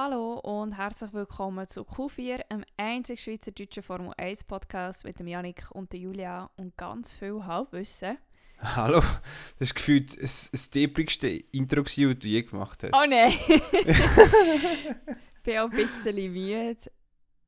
[0.00, 5.68] Hallo und herzlich willkommen zu Q4, einem einzigen schweizerdeutschen Formel 1 Podcast mit dem Janik
[5.72, 8.16] und der Julia und ganz viel Halbwissen.
[8.60, 12.94] Hallo, das ist gefühlt das, das deprigste Intro, das du je gemacht hast.
[12.94, 13.32] Oh nein!
[13.48, 16.76] ich bin auch ein bisschen müde.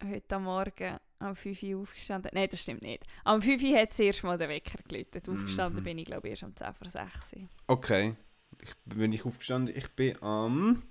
[0.04, 2.32] Heute Morgen um 5 Uhr aufgestanden.
[2.34, 3.06] Nein, das stimmt nicht.
[3.22, 5.28] Am 5 Uhr hat es erst mal den Wecker geläutet.
[5.28, 5.84] Aufgestanden Mhm.
[5.84, 7.48] bin ich glaube ich erst um 10 vor 6 Uhr.
[7.68, 8.16] Okay,
[8.60, 9.72] ich bin ich aufgestanden.
[9.76, 10.82] Ich bin am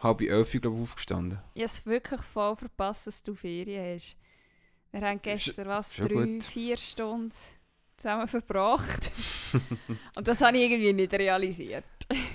[0.00, 1.38] halb elf, glaube ich, aufgestanden.
[1.54, 4.16] Ich habe es wirklich voll verpasst, dass du Ferien hast.
[4.92, 6.44] Wir haben gestern was, schon drei, gut.
[6.44, 7.32] vier Stunden
[7.96, 9.10] zusammen verbracht.
[10.14, 11.84] Und das habe ich irgendwie nicht realisiert.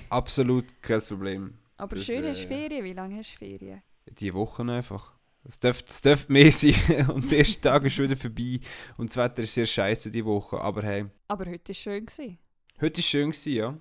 [0.08, 1.54] Absolut kein Problem.
[1.76, 2.84] Aber Das, schön hast du äh, Ferien.
[2.84, 3.82] Wie lange hast du Ferien?
[4.06, 5.12] Die Wochen einfach.
[5.42, 8.60] Es dürfte, es dürfte mehr sein und der erste Tag ist wieder vorbei
[8.96, 10.60] und das Wetter ist sehr scheiße die Woche.
[10.60, 12.06] Aber hey, Aber heute war schön.
[12.06, 12.38] Gewesen.
[12.80, 13.76] heute war schön, gewesen, ja.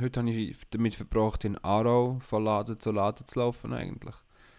[0.00, 4.14] Heute habe ich damit verbracht, in Aarau von Laden zu Laden zu laufen eigentlich.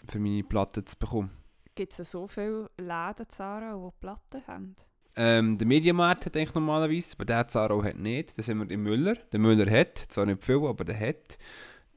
[0.08, 1.32] Für meine Platte zu bekommen.
[1.76, 4.76] Gibt es so viele Läden, Zara, die Platten haben?
[5.16, 8.38] Ähm, der Mediamarkt hat eigentlich normalerweise, aber der Zaro hat nicht.
[8.38, 9.16] Dann sind wir im Müller.
[9.32, 11.38] Der Müller hat, zwar nicht viel, aber der hat.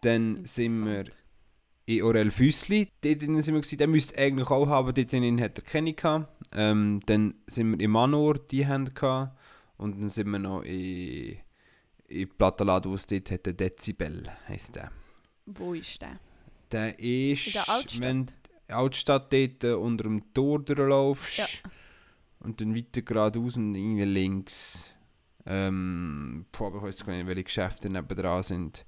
[0.00, 1.04] Dann sind wir
[1.84, 2.90] in Orel Füssli.
[3.02, 3.78] Dort sind wir gewesen.
[3.78, 6.28] Der müsste eigentlich auch haben, dort drinnen hat er keine gehabt.
[6.52, 9.36] Ähm, dann sind wir in Manor, die haben gehabt.
[9.76, 11.36] Und dann sind wir noch in,
[12.08, 14.90] in Plattenladen, wo es dort hat, der Dezibel heisst der.
[15.46, 16.18] Wo ist der?
[16.72, 18.00] Der ist, In der Altstadt?
[18.02, 21.46] wenn die Altstadt dort äh, unter dem Tor durchlaufst Ja.
[22.40, 24.92] und dann weiter geradeaus und irgendwie links.
[25.46, 28.84] Ähm, boah, ich weiß gar nicht, welche Geschäfte nebendran sind.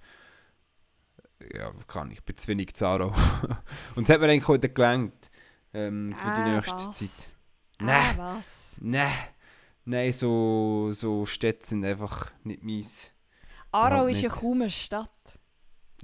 [1.55, 3.14] Ja, kann ich, bin zu wenig Zaro.
[3.94, 5.30] und das hat mir eigentlich heute gelangt.
[5.72, 6.98] Ähm, für die nächste Ah, was?
[6.98, 7.36] Zeit.
[7.78, 8.19] Ah, Nein.
[8.19, 8.78] was?
[8.80, 9.12] Nein,
[9.89, 13.11] nein, so, so Städte sind einfach nicht meins.
[13.72, 15.11] Aarau ist ja kaum eine Stadt.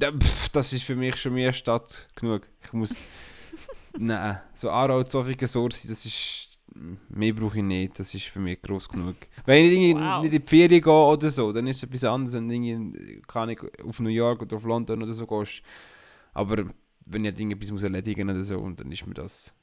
[0.00, 2.48] Ja, pff, das ist für mich schon mehr Stadt genug.
[2.62, 3.04] Ich muss.
[3.98, 6.50] Nein, so Aarau, Zofingen, Sorsi, das ist.
[7.08, 9.14] Mehr brauche ich nicht, das ist für mich groß genug.
[9.46, 10.22] Wenn ich irgendwie Wow.
[10.24, 13.22] nicht in die Ferien gehe oder so, dann ist es etwas anderes, wenn du irgendwie,
[13.28, 15.62] kann ich auf New York oder auf London oder so gehst.
[16.32, 16.64] Aber
[17.06, 19.54] wenn ich etwas muss erledigen oder so, und dann ist mir das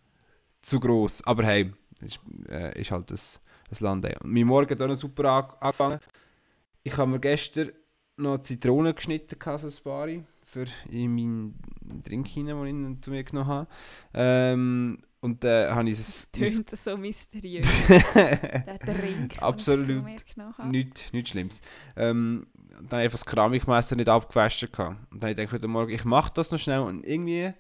[0.61, 1.25] zu groß.
[1.25, 2.19] Aber hey, ist,
[2.49, 3.39] äh, ist halt das,
[3.69, 4.05] das Land.
[4.05, 5.99] Und mein Morgen hat auch noch super an- angefangen.
[6.83, 7.71] Ich habe mir gestern
[8.17, 10.07] noch Zitronen geschnitten, so ein paar,
[10.45, 11.59] für in meinen
[12.03, 13.67] Drink hinein, den ich zu mir genommen habe.
[14.13, 16.31] Ähm, und dann habe ich Das es...
[16.31, 17.67] tönt so mysteriös.
[18.15, 20.69] Der Drink, Absolut mir genommen habe.
[20.69, 21.61] Nichts, nichts Schlimmes.
[21.95, 24.71] Ähm, dann habe ich einfach das Keramikmesser nicht abgewaschen.
[24.71, 24.97] Gehabt.
[25.11, 26.79] Und dann habe ich gedacht, heute Morgen, ich mache das noch schnell.
[26.79, 27.53] Und irgendwie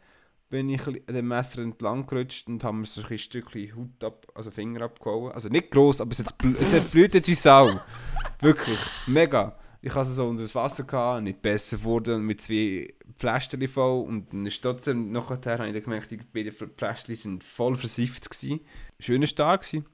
[0.51, 4.51] bin ich dem Messer entlang gerutscht und habe mir so ein Stückchen Haut ab, also
[4.51, 5.31] Finger abgehauen.
[5.31, 7.71] Also nicht gross, aber es hat, bl es hat blutet wie Sau.
[8.41, 9.57] Wirklich, mega.
[9.81, 14.03] Ich hatte es so unter das Wasser, gehabt, nicht besser geworden, mit zwei Pflasterchen voll.
[14.03, 18.29] Und dann ist trotzdem, nachher habe ich dann gemerkt, die beiden Pflasterchen sind voll versifft.
[18.29, 18.59] Gewesen.
[18.99, 19.87] Schöner Start gewesen.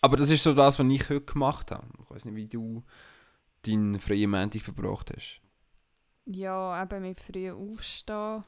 [0.00, 1.86] Aber das ist so das, was ich heute gemacht habe.
[2.02, 2.84] Ich weiß nicht, wie du
[3.62, 5.40] deinen freien Montag verbracht hast.
[6.26, 8.44] Ja, eben mit früh aufstehen,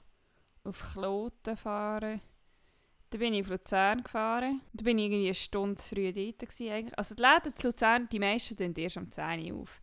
[0.71, 2.21] auf Kloten fahren.
[3.11, 4.61] Dann bin ich auf Luzern gefahren.
[4.73, 6.43] Da bin ich irgendwie eine Stunde früh dort.
[6.43, 6.99] Eigentlich.
[6.99, 9.83] Also die Läden zu Luzern, die meisten dann erst um 10 Uhr auf.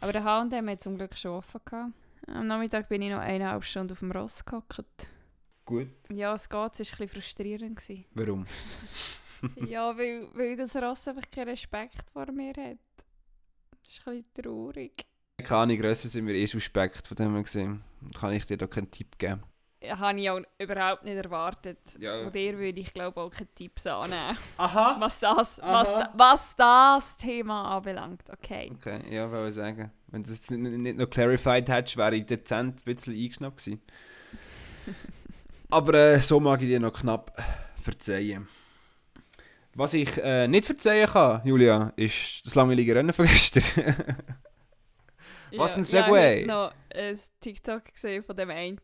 [0.00, 1.92] Aber der H&M hat zum Glück schon offen gehabt.
[2.26, 5.08] Am Nachmittag bin ich noch eineinhalb Stunden auf dem Ross gehockt.
[5.64, 5.88] Gut.
[6.10, 7.76] Ja, es geht, es war ein bisschen frustrierend.
[7.76, 8.04] Gewesen.
[8.14, 8.46] Warum?
[9.66, 12.78] ja, weil, weil das Ross einfach keinen Respekt vor mir hat.
[13.80, 14.92] Das ist ein bisschen traurig.
[15.38, 17.82] Keine Ahnung, grösser sind wir eh suspekt von dem her gesehen.
[18.14, 19.42] Kann ich dir da keinen Tipp geben.
[19.86, 21.78] Habe ich auch überhaupt nicht erwartet.
[21.98, 22.22] Ja.
[22.22, 24.36] Von dir würde ich glaube auch keine Tipps annehmen.
[24.56, 24.96] Aha!
[24.98, 26.00] Was das, was, Aha.
[26.00, 28.22] da- was das Thema anbelangt.
[28.30, 28.72] Okay.
[28.74, 29.92] Okay, ja, wollte ich sagen.
[30.08, 33.82] Wenn du das nicht, noch clarified hättest, wäre ich dezent ein bisschen eingeschnappt gewesen.
[35.70, 37.36] Aber äh, so mag ich dir noch knapp
[37.80, 38.48] verzeihen.
[39.74, 43.62] Was ich äh, nicht verzeihen kann, Julia, ist das langweilige Rennen von gestern.
[45.56, 46.42] Was ein Segway.
[46.42, 48.78] ich habe noch ein TikTok gesehen von dem einen,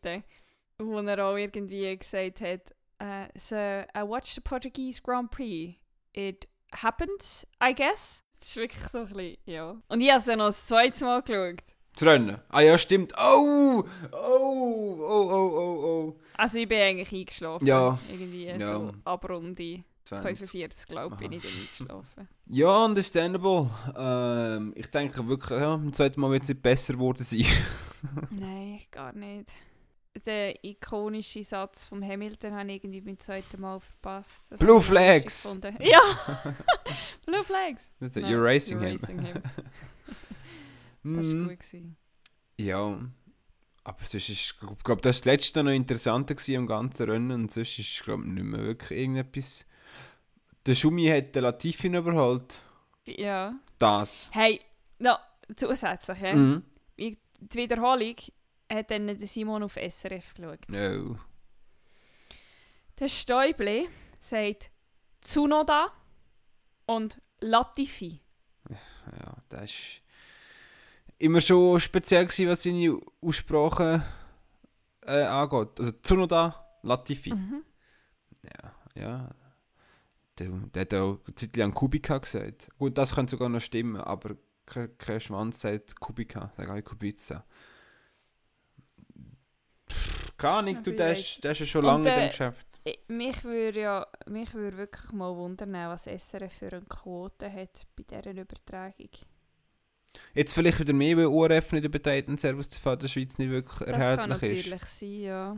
[0.79, 5.75] wo er auch irgendwie gesagt hat, äh, so, I watched the Portuguese Grand Prix.
[6.13, 8.23] It happened, I guess.
[8.39, 9.75] Das ist wirklich so ein bisschen, ja.
[9.87, 11.61] Und ich habe es ja noch das zweite Mal geschaut.
[11.93, 12.39] Das Rennen.
[12.49, 13.13] Ah ja, stimmt.
[13.17, 13.83] Oh!
[14.11, 14.97] Oh!
[14.99, 16.19] Oh, oh, oh, oh.
[16.37, 17.65] Also ich bin eigentlich eingeschlafen.
[17.65, 17.97] Ja.
[18.09, 18.67] Irgendwie Ja.
[18.67, 20.37] so ab Runde 20.
[20.37, 22.29] 45, glaube ich, bin ich dann eingeschlafen.
[22.47, 23.69] Ja, understandable.
[23.97, 27.45] Ähm, ich denke wirklich, ja, beim zweiten Mal wird es nicht besser geworden sein.
[28.29, 29.51] Nein, gar nicht.
[30.25, 34.45] Der ikonische Satz vom Hamilton habe ich irgendwie beim zweiten Mal verpasst.
[34.51, 35.57] Das Blue Flags.
[35.79, 35.99] Ja!
[37.25, 37.91] Blue Flags!
[37.99, 38.91] You're Nein, racing you're him.
[38.91, 39.41] racing him.
[41.03, 41.59] Das war Mm, gut.
[41.59, 41.97] Gewesen.
[42.57, 42.99] Ja.
[43.83, 47.31] Aber sonst ist, ich glaube, das war das letzte noch interessanter gewesen am ganzen Rennen
[47.31, 49.65] und sonst ist, glaube ich, nicht mehr wirklich irgendetwas.
[50.65, 52.57] Der Schumi hat den Latifi überholt.
[53.05, 53.53] Ja.
[53.77, 54.29] Das.
[54.31, 54.59] Hey,
[54.97, 55.19] noch
[55.55, 56.33] zusätzlich, ja.
[56.33, 56.63] Mhm.
[56.97, 57.17] die
[57.53, 58.15] Wiederholung
[58.71, 60.59] hat dann Simon auf SRF geschaut.
[60.71, 61.15] Oh.
[62.99, 63.89] Der Stäubli
[64.19, 64.69] sagt
[65.21, 65.91] Tsunoda
[66.85, 68.21] und Latifi.
[68.69, 69.69] Ja, das war
[71.19, 74.03] immer schon speziell, gewesen, was seine Aussprache
[75.01, 75.79] äh, angeht.
[75.79, 77.33] Also Tsunoda, Latifi.
[77.33, 77.63] Mhm.
[78.43, 79.29] Ja, ja.
[80.37, 82.67] Der, der hat auch eine Zeit lang Kubica gesagt.
[82.77, 84.35] Gut, das könnte sogar noch stimmen, aber
[84.65, 87.45] kein, Schwanz sagt Kubica, sag auch Kubica.
[90.37, 91.35] Keine Ahnung, du, der vielleicht.
[91.35, 92.67] ist, der ist ja schon Und, lange in äh, dem Geschäft.
[92.83, 97.85] Ich- Mich würde ja mich würde wirklich mal wundern, was SRF für eine Quote hat
[97.95, 99.09] bei dieser Übertragung.
[100.33, 103.79] Jetzt vielleicht wieder mehr, weil ORF nicht überträgt und Servus TV der Schweiz nicht wirklich
[103.79, 104.69] Das kann erhältlich ist.
[104.69, 105.57] natürlich sein, ja.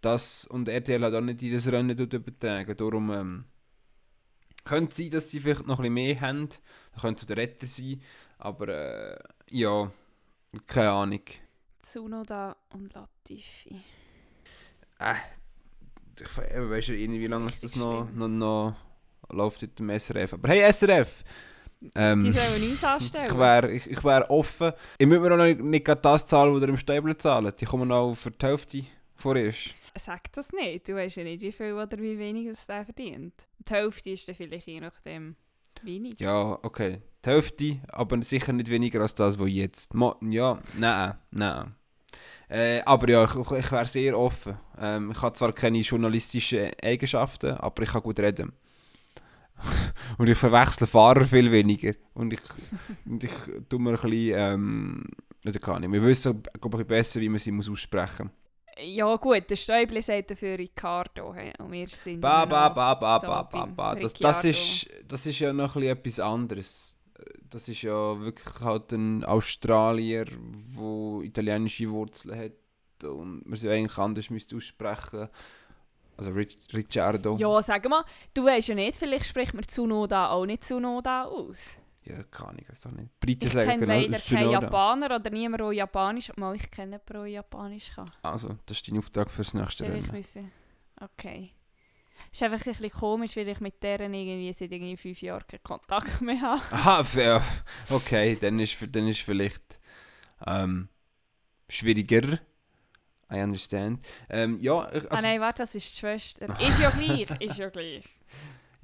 [0.00, 2.76] Das und RTL hat auch nicht jedes Rennen übertragen.
[2.76, 3.44] Darum ähm,
[4.64, 6.48] könnte sein, dass sie vielleicht noch ein bisschen mehr haben.
[6.94, 8.00] Da könnte es der Retter sein.
[8.38, 9.18] Aber äh,
[9.50, 9.90] ja,
[10.66, 11.22] keine Ahnung.
[11.82, 13.80] Tsunoda und Latifi.
[15.02, 15.14] Äh,
[16.20, 18.76] ich we- eben, weiss ja nicht, wie lange es das noch, noch, noch
[19.30, 20.34] läuft mit dem SRF.
[20.34, 21.24] Aber hey SRF!
[21.96, 23.26] Ähm, Die sollen uns anstellen.
[23.30, 24.72] ich wäre ich, ich wär offen.
[24.98, 27.60] Ich müsste mir noch nicht, nicht gerade das zahlen, was ihr im Stäbler zahlt.
[27.60, 28.84] Die kommen noch für die Hälfte
[29.16, 29.70] vorerst.
[29.98, 30.88] Sag das nicht.
[30.88, 33.34] Du weißt ja nicht, wie viel oder wie wenig es der verdient.
[33.58, 35.34] Die Hälfte ist dann vielleicht je nachdem
[35.82, 36.20] wenig.
[36.20, 37.02] Ja, okay.
[37.24, 39.92] Die Hälfte, aber sicher nicht weniger als das, was jetzt.
[40.22, 41.74] Ja, nein, nein.
[42.48, 44.56] Äh, aber ja, ich, ich wäre sehr offen.
[44.78, 48.52] Ähm, ich habe zwar keine journalistischen Eigenschaften, aber ich kann gut reden.
[50.18, 51.94] und ich verwechsle Fahrer viel weniger.
[52.14, 52.40] Und ich,
[53.06, 53.32] und ich
[53.68, 55.04] tue mir ein bisschen, ähm,
[55.46, 58.42] oder kann ich, wir wissen, glaube ich, besser, wie man sie muss aussprechen muss.
[58.80, 61.34] Ja gut, der Stäubli sagt dafür Ricardo.
[61.34, 63.94] Hey, und wir sind Ba, ba, ba, ba, ba, ba, ba.
[63.94, 66.96] Das, das, ist, das ist ja noch ein bisschen etwas anderes.
[67.50, 73.98] Das ist ja wirklich halt ein Australier, der italienische Wurzeln hat und man sie eigentlich
[73.98, 75.28] anders müsste aussprechen.
[76.16, 77.36] Also Ric Ricciardo.
[77.36, 78.04] Ja, sag mal,
[78.34, 81.76] du weißt ja nicht, vielleicht spricht man Tsunoda auch nicht Tsunoda aus.
[82.04, 83.20] Ja, keine Ahnung, weiß doch nicht.
[83.20, 84.50] Briten Ich kenne genau leider keinen.
[84.50, 88.10] Japaner oder niemand, der Japanisch Mal, ich kenne jemanden, der Japanisch kann.
[88.22, 90.50] Also, das ist dein Auftrag fürs nächste Rennen.
[91.00, 91.52] Okay.
[92.30, 95.46] Es ist einfach ein bisschen komisch, weil ich mit deren irgendwie seit irgendwie fünf Jahren
[95.46, 96.62] keinen Kontakt mehr habe.
[96.70, 97.42] Aha, fair.
[97.90, 99.80] okay, dann ist, dann ist vielleicht
[100.46, 100.88] ähm,
[101.68, 102.38] schwieriger.
[103.30, 104.04] I understand.
[104.28, 106.60] Ähm, ja, ich- ah also, nein, warte, das ist die Schwester.
[106.60, 108.04] Ist ja gleich, ist ja gleich.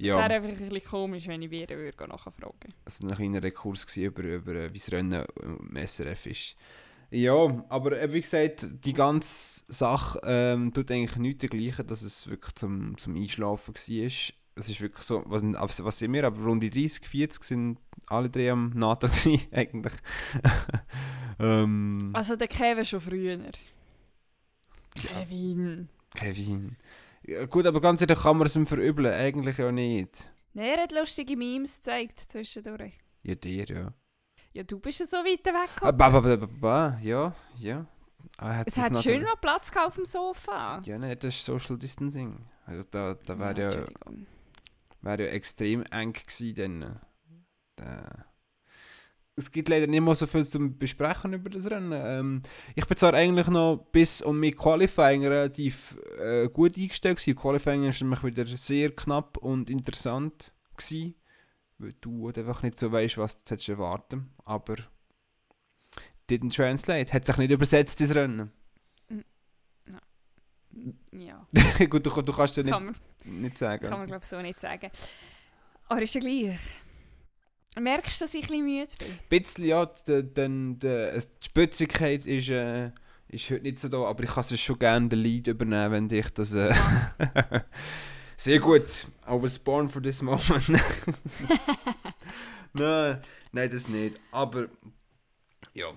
[0.01, 0.15] Es ja.
[0.15, 4.23] wäre einfach ein bisschen komisch, wenn ich wieder würde nachfragen also ein kleiner Rekurs über,
[4.23, 6.55] über äh, wie das Rennen im SRF ist.
[7.11, 12.27] Ja, aber äh, wie gesagt, die ganze Sache ähm, tut eigentlich nichts dergleichen, dass es
[12.27, 14.05] wirklich zum, zum Einschlafen war.
[14.55, 18.29] Es ist wirklich so, was, was sind wir, aber rund die 30, 40 sind alle
[18.29, 19.93] drei am NATO gewesen, eigentlich.
[21.39, 23.39] ähm, Also der Kevin schon früher.
[24.95, 25.89] Kevin.
[26.13, 26.75] Kevin.
[27.25, 29.13] Ja, gut, aber ganz ehrlich, kann man es ihm verübeln?
[29.13, 30.29] Eigentlich ja nicht.
[30.53, 32.93] Nein, er hat lustige Memes gezeigt zwischendurch.
[33.23, 33.93] Ja, dir, ja.
[34.53, 36.63] Ja, du bist ja so weit weg.
[36.63, 37.85] Ah, ja, ja.
[38.37, 40.81] Ah, Es hat schön noch Platz auf dem Sofa.
[40.85, 42.45] Ja, nein, das ist Social Distancing.
[42.65, 44.27] Also da da Ja, wäre ja, Entschuldigung.
[45.01, 46.99] wär ja extrem eng gewesen dann.
[47.75, 48.25] Da.
[49.35, 51.93] Es gibt leider nicht mehr so viel zum Besprechen über das Rennen.
[51.93, 52.43] Ähm,
[52.75, 57.37] ich bin zwar eigentlich noch bis und mit Qualifying relativ äh, gut eingestellt gewesen.
[57.37, 61.15] Qualifying ist nämlich wieder sehr knapp und interessant gewesen,
[61.79, 64.29] weil du halt einfach nicht so weißt, was du erwarten.
[64.45, 64.75] Aber
[66.29, 68.51] didn't translate, hat sich nicht übersetzt ins Rennen.
[71.11, 71.45] Ja,
[71.89, 72.95] gut, du, du kannst ja nicht, kann man,
[73.41, 73.87] nicht sagen.
[73.87, 74.89] kann man glaube ich so nicht sagen.
[75.87, 76.59] Aber ist ja gleich.
[77.79, 79.07] Merkst du, dass ich ein bisschen müde bin?
[79.11, 82.91] Ein bisschen, ja, es- die Spitzigkeit ist, äh,
[83.29, 86.07] ist heute nicht so da, aber ich kann es schon gerne den Lead übernehmen, wenn
[86.09, 86.53] dich das...
[86.53, 86.73] Äh,
[88.39, 90.69] sehr gut, I was born for this moment.
[92.73, 94.69] nein, nein, das nicht, aber
[95.73, 95.93] ja,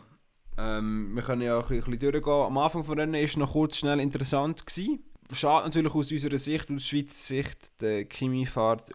[0.58, 2.32] ähm, wir können ja ein bisschen, durchgehen.
[2.32, 4.66] Am Anfang des Rennen war es noch kurz schnell interessant.
[4.66, 5.02] Gewesen.
[5.32, 8.92] Schade natürlich aus unserer Sicht, aus Schweizer Sicht, der Kimi fährt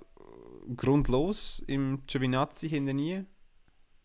[0.75, 3.25] grundlos im Giovinazzi hinten nie.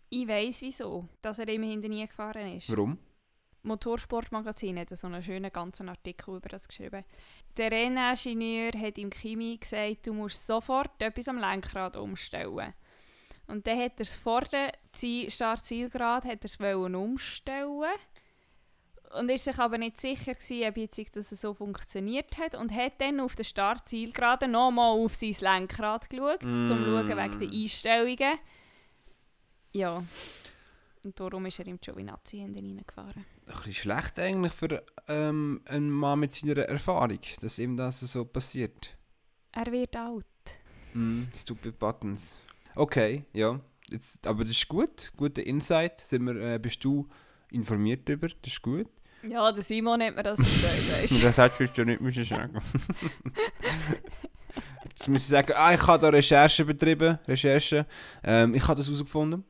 [0.09, 2.71] Ich weiss wieso, dass er immer hinter nie gefahren ist.
[2.71, 2.99] Warum?
[3.65, 7.05] Motorsportmagazin hat so einen schönen ganzen Artikel über das geschrieben.
[7.57, 12.73] Der Renningenieur hat im Chemie gesagt, du musst sofort etwas am Lenkrad umstellen.
[13.47, 17.91] Und dann hat er es vor dem Ziel, Start-Zielgrad hat es wollen umstellen
[19.19, 23.01] und ist sich aber nicht sicher gewesen, ob jetzt das so funktioniert hat und hat
[23.01, 28.39] dann auf der Startzielgerade nochmal auf sein Lenkrad geschaut, um zu schauen wegen der Einstellungen.
[29.73, 30.03] Ja.
[31.05, 33.27] Und darum ist er im Giovinazzi hinten reingefahren.
[33.53, 38.25] Ein bisschen schlecht eigentlich für ähm, einen Mann mit seiner Erfahrung, dass ihm das so
[38.25, 38.97] passiert.
[39.53, 40.27] Er wird alt.
[40.95, 42.35] Mm, stupid Buttons.
[42.75, 43.61] Okay, ja.
[43.91, 45.13] Jetzt, aber das ist gut.
[45.17, 46.01] Guter Insight.
[46.01, 47.09] Sind wir, äh, bist du
[47.51, 48.29] informiert darüber?
[48.29, 48.89] Das ist gut.
[49.29, 50.39] Ja, der Simon hat mir das
[51.01, 52.61] weißt Das hättest du nicht müssen sagen
[54.85, 57.19] Jetzt muss ich sagen, ah, ich habe da Recherche betrieben.
[57.29, 57.87] Recherche.
[58.23, 59.45] Ähm, ich habe das herausgefunden.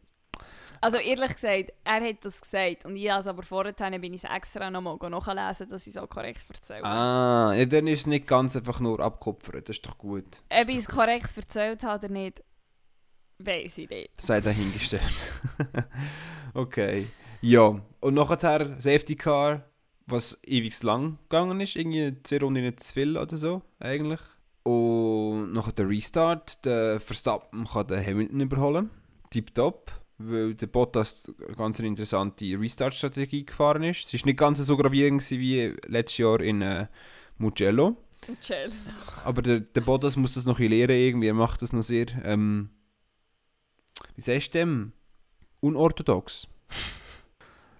[0.82, 4.28] Also ehrlich gesagt, er hat das gesagt und ich also aber vorher bin ich es
[4.28, 6.82] extra nochmal nachlesen, dass ich es auch korrekt erzähle.
[6.82, 10.42] Ah, ja, dann ist es nicht ganz einfach nur abkupfern, das ist doch gut.
[10.50, 12.42] Ob ich es korrekt erzählt habe oder nicht,
[13.38, 14.20] weiß ich nicht.
[14.20, 15.04] Sei dahingestellt.
[16.54, 17.06] okay.
[17.42, 19.62] Ja, und nachher Safety Car,
[20.06, 24.20] was ewig lang gegangen ist, irgendwie zwei Runden zu viel oder so, eigentlich.
[24.64, 28.90] Und nachher der Restart, der Verstappen kann den Hamilton überholen.
[29.30, 34.12] Tipptopp weil der Bottas eine ganz interessante Restart-Strategie gefahren ist.
[34.12, 36.86] Es war nicht ganz so gravierend wie letztes Jahr in äh,
[37.38, 37.96] Mugello.
[38.28, 38.72] Mugello.
[39.24, 41.28] Aber der, der Bottas muss das noch ein lernen irgendwie.
[41.28, 42.70] Er macht das noch sehr, ähm,
[44.14, 44.92] wie sagst du dem?
[45.60, 46.48] Unorthodox.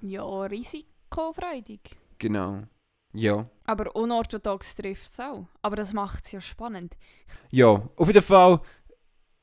[0.03, 1.81] Ja, risikofreudig.
[2.19, 2.63] Genau.
[3.13, 3.49] Ja.
[3.65, 5.47] Aber unorthodox trifft es auch.
[5.61, 6.97] Aber das macht es ja spannend.
[7.51, 8.61] Ja, auf jeden Fall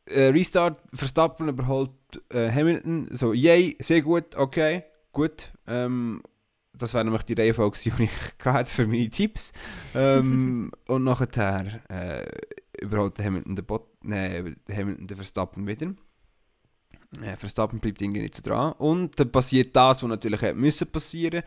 [0.10, 1.92] äh, Restart, Verstappen überholt
[2.30, 3.08] äh, Hamilton.
[3.12, 5.52] So, yay, sehr gut, okay, gut.
[5.68, 6.22] Ähm,
[6.74, 8.12] das wäre nämlich die Reihenfolge, die ich
[8.46, 9.52] hatte für meine Tipps.
[9.94, 12.26] Ähm, und nachher äh,
[12.82, 15.94] überholt Hamilton den, Bot nee, Hamilton den Verstappen wieder.
[17.22, 18.74] Äh, Verstappen bleibt irgendwie nicht so dran.
[18.74, 21.44] Und dann passiert das, was natürlich hätte müssen passieren,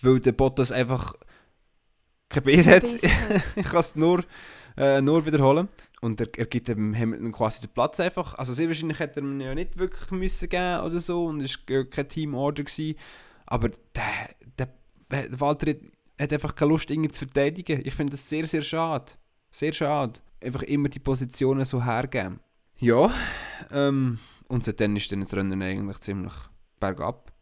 [0.00, 1.14] weil der Bottas einfach
[2.28, 2.84] kein Biss hat.
[2.84, 4.24] ich kann es nur,
[4.76, 5.68] äh, nur wiederholen.
[6.00, 8.34] Und er, er gibt dem Hamilton quasi den Platz einfach.
[8.34, 11.58] Also sehr wahrscheinlich hätte er ihn ja nicht wirklich müssen geben oder so und es
[11.68, 12.62] war kein Teamorder.
[12.62, 12.96] Gewesen.
[13.46, 14.68] Aber der, der,
[15.10, 15.78] der Walter hat,
[16.20, 17.82] hat einfach keine Lust, ihn zu verteidigen.
[17.84, 19.12] Ich finde das sehr, sehr schade.
[19.50, 20.20] Sehr schade.
[20.40, 22.40] Einfach immer die Positionen so hergeben.
[22.78, 23.12] Ja,
[23.72, 26.34] ähm, und seitdem ist dann das Rennen eigentlich ziemlich
[26.78, 27.32] bergab.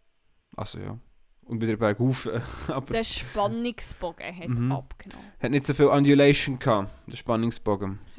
[0.56, 0.98] Also ja
[1.46, 2.28] und wieder bergauf.
[2.68, 4.72] Aber der Spannungsbogen hat mhm.
[4.72, 5.26] abgenommen.
[5.40, 7.98] Hat nicht so viel Undulation gehabt, der Spannungsbogen.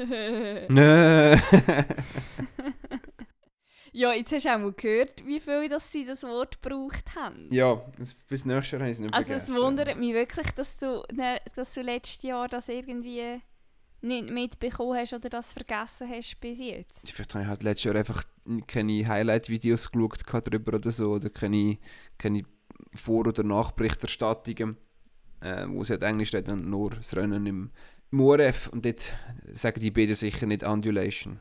[3.92, 7.50] ja, jetzt hast du auch mal gehört, wie viel dass sie das Wort gebraucht haben.
[7.52, 7.82] Ja,
[8.28, 11.38] bis nächstes Jahr haben sie es nicht Also es wundert mich wirklich, dass du, ne,
[11.56, 13.42] dass du letztes Jahr das irgendwie
[14.02, 17.10] nicht mitbekommen hast oder das vergessen hast bis jetzt.
[17.10, 18.24] Vielleicht habe ich halt letztes Jahr einfach
[18.68, 21.78] keine Highlight-Videos geschaut darüber oder so, oder keine,
[22.18, 22.44] keine
[22.96, 24.78] vor- oder Nachberichterstattungen,
[25.42, 27.72] äh, wo sie halt Englisch reden und nur das Rennen im,
[28.12, 28.68] im ORF.
[28.68, 29.14] Und dort
[29.52, 31.40] sagen die beiden sicher nicht Undulation.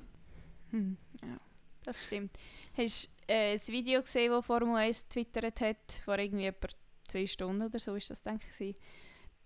[0.71, 1.39] Hm, ja,
[1.85, 2.33] das stimmt.
[2.77, 6.69] Hast du äh, das Video gesehen, das Formel 1 twittert hat, vor irgendwie etwa
[7.05, 8.75] zwei Stunden oder so ist das, denke ich.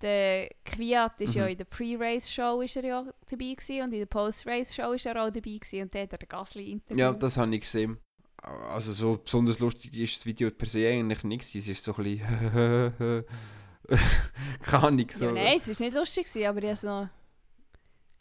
[0.01, 1.41] Der Kwiat ist mhm.
[1.41, 5.41] ja in der Pre-Race-Show ja dabei gewesen, und in der Post-Race-Show ist er auch dabei
[5.41, 6.99] gewesen, und der hat er Gasly interviewt.
[6.99, 7.99] Ja, das habe ich gesehen
[8.43, 11.55] also so besonders lustig ist das Video per se eigentlich nichts.
[11.55, 13.25] Es ist so ein bisschen
[14.63, 15.07] keine Ahnung.
[15.13, 15.27] So.
[15.27, 17.09] Ja, nein, es war nicht lustig, aber ich habe es noch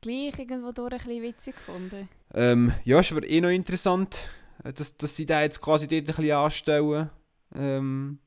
[0.02, 2.10] gleich irgendwo durch ein bisschen witzig gefunden.
[2.34, 4.28] Ähm, ja, ist aber eh noch interessant,
[4.64, 7.10] dass, dass sie da jetzt quasi dort ein bisschen anstellen.
[7.56, 8.20] Ähm,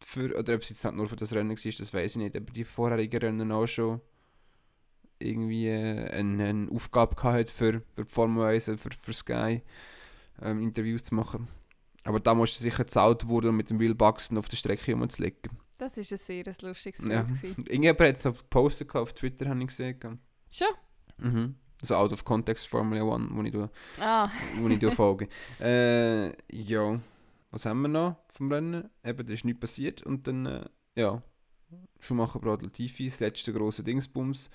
[0.00, 2.36] für, oder ob es jetzt halt nur für das Rennen war, das weiß ich nicht.
[2.36, 4.00] Aber die vorherigen Rennen auch schon
[5.18, 9.62] irgendwie äh, eine, eine Aufgabe gehabt für, für die Formel 1, für, für Sky
[10.42, 11.48] ähm, Interviews zu machen.
[12.04, 15.50] Aber da musste sicher zahlt worden, um mit dem Will Buxton auf der Strecke rumzulegen.
[15.78, 17.12] Das war ein sehr lustiges Bild.
[17.12, 17.48] Ja.
[17.56, 20.20] Irgendjemand hat es auf Poster auf Twitter, habe ich gesehen.
[20.50, 20.68] Schon?
[21.18, 21.54] Mhm.
[21.80, 23.54] Also out of context Formula One, wo ich,
[24.00, 24.30] ah.
[24.58, 25.28] wo ich folge.
[25.60, 27.00] äh, ja,
[27.50, 28.88] was haben wir noch vom Rennen?
[29.02, 30.02] Eben, da ist nichts passiert.
[30.02, 30.64] Und dann, äh,
[30.96, 31.22] ja,
[32.00, 34.50] Schumacher Brad Latifi, das letzte große Dingsbums.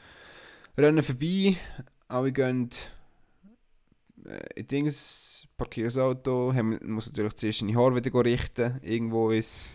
[0.77, 1.57] Rennen vorbei,
[2.07, 2.69] alle gehen
[4.29, 9.69] äh, Dings, parkiere das Auto, Hamilton muss natürlich zuerst seine Haare wieder richten, irgendwo ist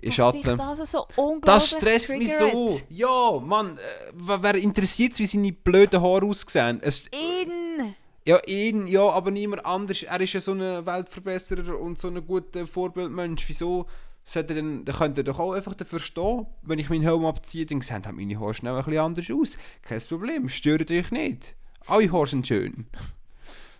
[0.00, 0.56] in Schatten.
[0.56, 1.06] Das, so
[1.42, 2.80] das stresst mich so.
[2.88, 6.80] Ja, Mann, äh, wer interessiert es, wie seine blöden Haare aussehen?
[6.82, 7.94] Es, ihn!
[8.24, 10.02] Ja, ihn, ja, aber niemand anders.
[10.02, 13.48] Er ist ja so ein Weltverbesserer und so ein guter Vorbildmensch.
[13.48, 13.86] Wieso
[14.24, 17.64] sollte denn, dann könnte er doch auch einfach dafür stehen, wenn ich meinen Helm abziehe,
[17.64, 19.56] dann sehen halt meine Haare schnell ein bisschen anders aus.
[19.80, 21.56] Kein Problem, stört euch nicht.
[21.86, 22.86] Alle Haare sind schön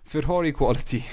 [0.09, 1.05] für Haare Quality.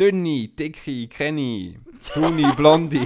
[0.00, 1.78] Dünne, dicke, Kenny,
[2.14, 3.00] braune, blonde.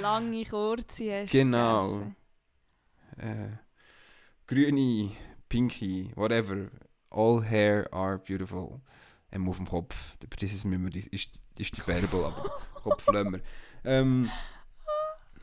[0.00, 2.02] Lange, kurze hast Genau.
[3.16, 3.50] äh,
[4.46, 5.10] grüne,
[5.48, 6.68] pinky, whatever.
[7.10, 8.80] All hair are beautiful.
[9.32, 10.16] Ähm, auf dem Kopf.
[10.40, 12.50] Das ist, müssen wir, ist, ist die Bärbel, aber
[12.82, 13.40] Kopf lassen wir.
[13.84, 14.28] Ähm,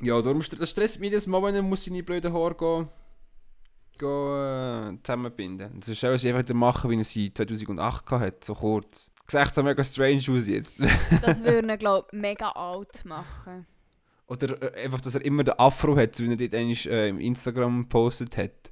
[0.02, 2.90] ja, darum das stresst mich das Mal, wenn ich muss seine blöden Haare gehen,
[4.06, 5.80] äh, zusammenbinden.
[5.80, 9.12] Das ist auch, was ich einfach machen, wie er sie 2008 hatte, so kurz.
[9.30, 10.76] Sieht so mega strange aus jetzt.
[11.22, 13.68] Das würde ihn, glaube ich, mega alt machen.
[14.28, 17.10] Oder äh, einfach, dass er immer den Afro hat, so wie er dort eigentlich, äh,
[17.10, 18.72] im Instagram gepostet hat.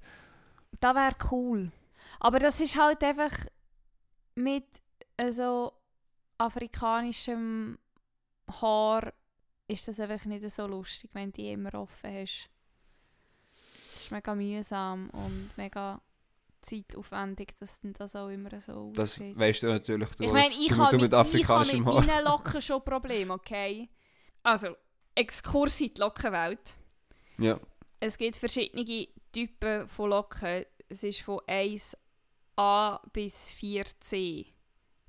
[0.79, 1.71] Das wäre cool.
[2.19, 3.31] Aber das ist halt einfach
[4.35, 4.65] mit
[5.17, 5.71] äh, so
[6.37, 7.77] afrikanischem
[8.61, 9.13] Haar
[9.67, 12.49] ist das einfach nicht so lustig, wenn du die immer offen hast.
[13.95, 16.01] Das ist mega mühsam und mega
[16.61, 19.39] zeitaufwendig, dass das auch immer so Das aussieht.
[19.39, 21.83] weißt du natürlich, du, ich meine, ich du, habe du mit, mit ich habe afrikanischem
[21.85, 23.89] mit meinen Locken schon Probleme, okay?
[24.43, 24.75] Also,
[25.15, 26.75] Exkurs in die Lockenwelt.
[27.37, 27.57] Ja.
[28.01, 30.65] Es gibt verschiedene Typen von Locken.
[30.89, 34.45] Es ist von 1a bis 4c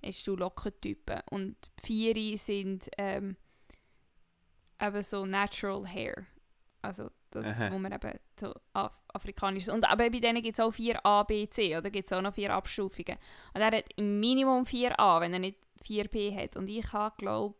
[0.06, 1.22] hast du Lockentypen.
[1.30, 3.36] Und 4 sind ähm,
[4.80, 6.26] eben so Natural Hair.
[6.82, 7.10] Also
[7.42, 7.72] das, Aha.
[7.72, 9.72] wo man eben so af afrikanisch ist.
[9.72, 11.76] Und aber bei denen gibt es auch 4a, b, c.
[11.76, 13.16] Oder gibt es auch noch 4 Abstufungen.
[13.54, 16.56] Und er hat im Minimum 4a, wenn er nicht 4b hat.
[16.56, 17.56] Und ich habe, glaube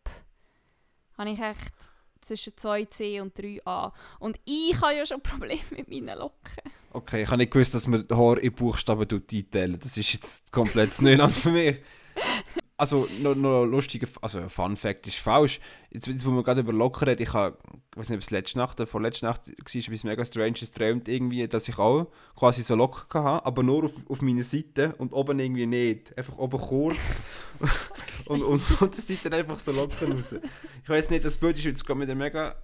[1.16, 1.75] habe ich echt
[2.21, 3.92] zwischen 2c und 3a.
[4.18, 6.62] Und ich habe ja schon Probleme mit meinen Locken.
[6.92, 9.78] Okay, ich habe nicht gewusst, dass man Haar in Buchstaben einteilen.
[9.78, 11.76] Das ist jetzt komplett Neuland für mich.
[12.78, 15.61] Also, noch, noch lustiger, also Fun Fact ist falsch.
[15.90, 17.56] Jetzt, jetzt wo man gerade über Locken redet, ich habe,
[17.90, 21.09] ich weiß nicht, ob es letzte Nacht oder vorletzte Nacht war, etwas mega Stranges träumt
[21.09, 25.14] irgendwie, dass ich auch quasi so Locken hatte, aber nur auf, auf meiner Seite und
[25.14, 26.16] oben irgendwie nicht.
[26.18, 27.23] Einfach oben kurz
[28.26, 30.35] und, und unter der Seite einfach so Locken raus.
[30.83, 32.56] Ich weiß nicht, das Bild ist jetzt gerade mit der mega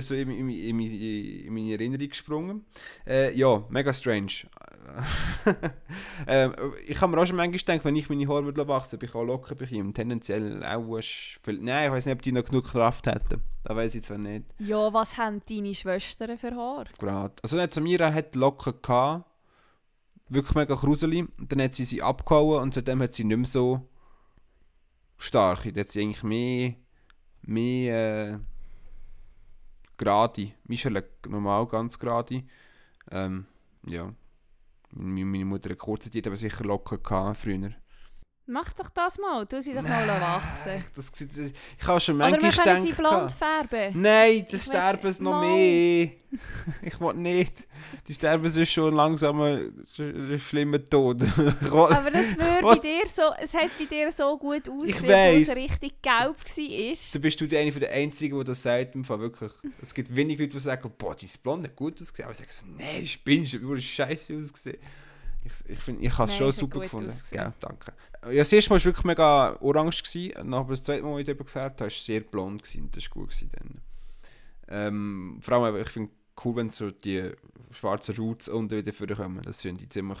[0.00, 2.64] so in, in, in, in meine Erinnerung gesprungen.
[3.06, 4.32] Äh, ja, mega strange.
[6.26, 6.54] ähm,
[6.86, 9.14] ich habe mir auch schon manchmal gedacht, wenn ich meine Haare würde wachsen würde, ich
[9.14, 9.94] auch locker bekommen.
[9.94, 13.42] Tendenziell auch viel, Nein, ich weiß nicht, ob die noch genug Kraft hätten.
[13.64, 14.44] Das weiß ich zwar nicht.
[14.58, 16.86] Ja, was haben deine Schwestern für Haar?
[16.98, 17.34] Gerade.
[17.42, 19.24] Also nicht Samira hat Locken gehabt.
[20.28, 21.26] Wirklich mega gruselig.
[21.38, 23.88] Und Dann hat sie sie abgehauen und seitdem hat sie nicht mehr so
[25.16, 25.64] stark.
[25.66, 26.74] Jetzt hat sie eigentlich mehr,
[27.42, 28.38] mehr äh,
[29.96, 30.52] gerade.
[30.64, 32.44] Michelle normal ganz gerade.
[33.10, 33.46] Ähm,
[33.86, 34.12] ja.
[34.96, 37.72] Meine, Mutter hat kurze Zeit aber sicher Locken gehabt früher.
[38.46, 40.84] Mach doch das mal, tu sie doch mal wachsen.
[40.94, 44.02] Das, ich habe schon Oder manchmal wir können sie gedacht, blond färben.
[44.02, 46.10] Nein, die sterben es noch mehr.
[46.82, 47.52] ich will nicht.
[48.06, 51.22] Die sterben sonst schon langsam einen sch- schlimmen Tod.
[51.70, 55.56] Aber das würde bei dir so, es hat bei dir so gut ausgesehen, wo es
[55.56, 56.96] richtig gelb war.
[57.12, 58.94] Du bist du die eine von den Einzigen, die das sagt.
[58.94, 59.52] Im Fall wirklich.
[59.80, 62.28] Es gibt wenig Leute, die sagen, boah, dein Blond hat gut ausgesehen.
[62.28, 64.78] Aber ich sage nein, du spinnst, du hast scheiße ausgesehen.
[65.44, 67.12] Ich, ich, find, ich habe es schon es super gefunden.
[67.30, 67.92] Ja, danke.
[68.24, 70.02] Ja, das erste Mal war wirklich mega orange.
[70.02, 70.54] Gewesen.
[70.54, 72.62] Aber das zweite Mal, als ich darüber gefärbt habe, war es sehr blond.
[72.62, 72.90] Gewesen.
[72.92, 73.30] Das war gut.
[73.30, 73.80] Gewesen dann.
[74.68, 76.10] Ähm, vor allem, ich finde
[76.44, 77.30] cool, wenn so die
[77.70, 79.42] schwarzen Roots unten wieder vorkommen.
[79.42, 80.18] Das finde ich ziemlich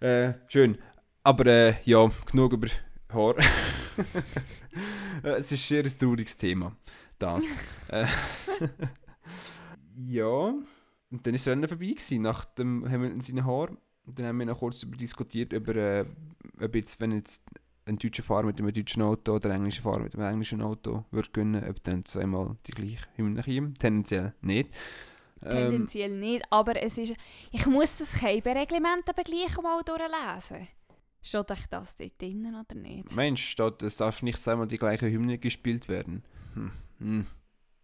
[0.00, 0.78] äh, schön.
[1.22, 2.68] Aber äh, ja, genug über
[3.12, 3.36] Haar.
[5.22, 6.76] Äh, es ist sehr ein trauriges Thema.
[7.18, 7.42] Das.
[7.88, 8.04] äh,
[9.96, 10.26] ja.
[10.28, 10.64] Und
[11.10, 13.70] dann war das Rennen vorbei gewesen, nach dem Hamilton seinen Haar.
[14.06, 16.04] Dann haben wir noch kurz darüber diskutiert, über, äh,
[16.60, 17.42] ob jetzt, wenn jetzt
[17.86, 21.04] ein deutscher Fahrer mit einem deutschen Auto oder ein englischer Fahrer mit einem englischen Auto
[21.10, 23.74] würde gewinnen, ob dann zweimal die gleiche Hymne käme.
[23.74, 24.70] Tendenziell nicht.
[25.42, 27.14] Ähm, Tendenziell nicht, aber es ist...
[27.52, 30.68] Ich muss das Keibenreglement aber gleich mal durchlesen.
[31.22, 33.14] Steht euch das dort drinnen oder nicht?
[33.14, 36.22] Mensch, steht, es darf nicht zweimal die gleiche Hymne gespielt werden.
[36.54, 36.72] Hm.
[36.98, 37.26] Hm.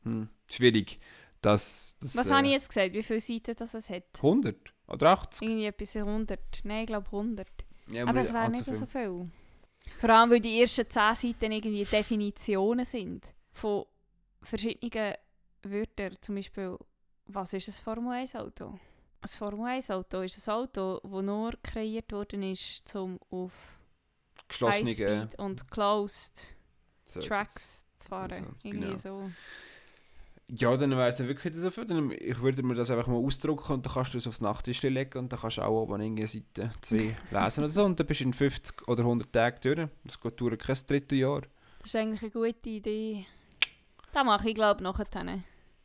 [0.04, 0.28] Hm.
[0.50, 0.98] Schwierig.
[1.42, 2.92] Das, das, Was äh, habe ich jetzt gesagt?
[2.94, 4.05] Wie viele Seiten das es hat?
[4.16, 5.42] 100 oder 80?
[5.42, 6.40] Irgendwie etwas 100.
[6.64, 7.46] Nein, ich glaube 100.
[7.88, 9.28] Ja, aber es wäre nicht so viel.
[9.98, 13.85] Vor allem, weil die ersten 10 Seiten irgendwie Definitionen sind von
[14.40, 15.14] verschiedenen
[15.64, 16.16] Wörtern.
[16.20, 16.78] Zum Beispiel,
[17.26, 18.78] was ist ein Formel 1 Auto?
[19.20, 23.78] Ein Formel 1 Auto ist ein Auto, das nur kreiert worden ist, um auf
[24.61, 26.57] Highspeed und Closed
[27.07, 27.28] Circuits.
[27.28, 28.33] Tracks zu fahren.
[28.33, 28.98] Also, irgendwie genau.
[28.98, 29.31] so.
[30.55, 31.87] Ja, dann wäre es dann wirklich so viel.
[31.87, 34.83] Dann, ich würde mir das einfach mal ausdrucken und dann kannst du es aufs Nachttisch
[34.83, 36.97] legen und dann kannst du auch oben irgendeine Seite 2
[37.31, 39.88] lesen oder so und dann bist du in 50 oder 100 Tagen durch.
[40.05, 41.41] Das geht durch kein drittes Jahr.
[41.81, 43.25] Das ist eigentlich eine gute Idee.
[44.12, 45.38] Das mache ich, glaube ich, nachher.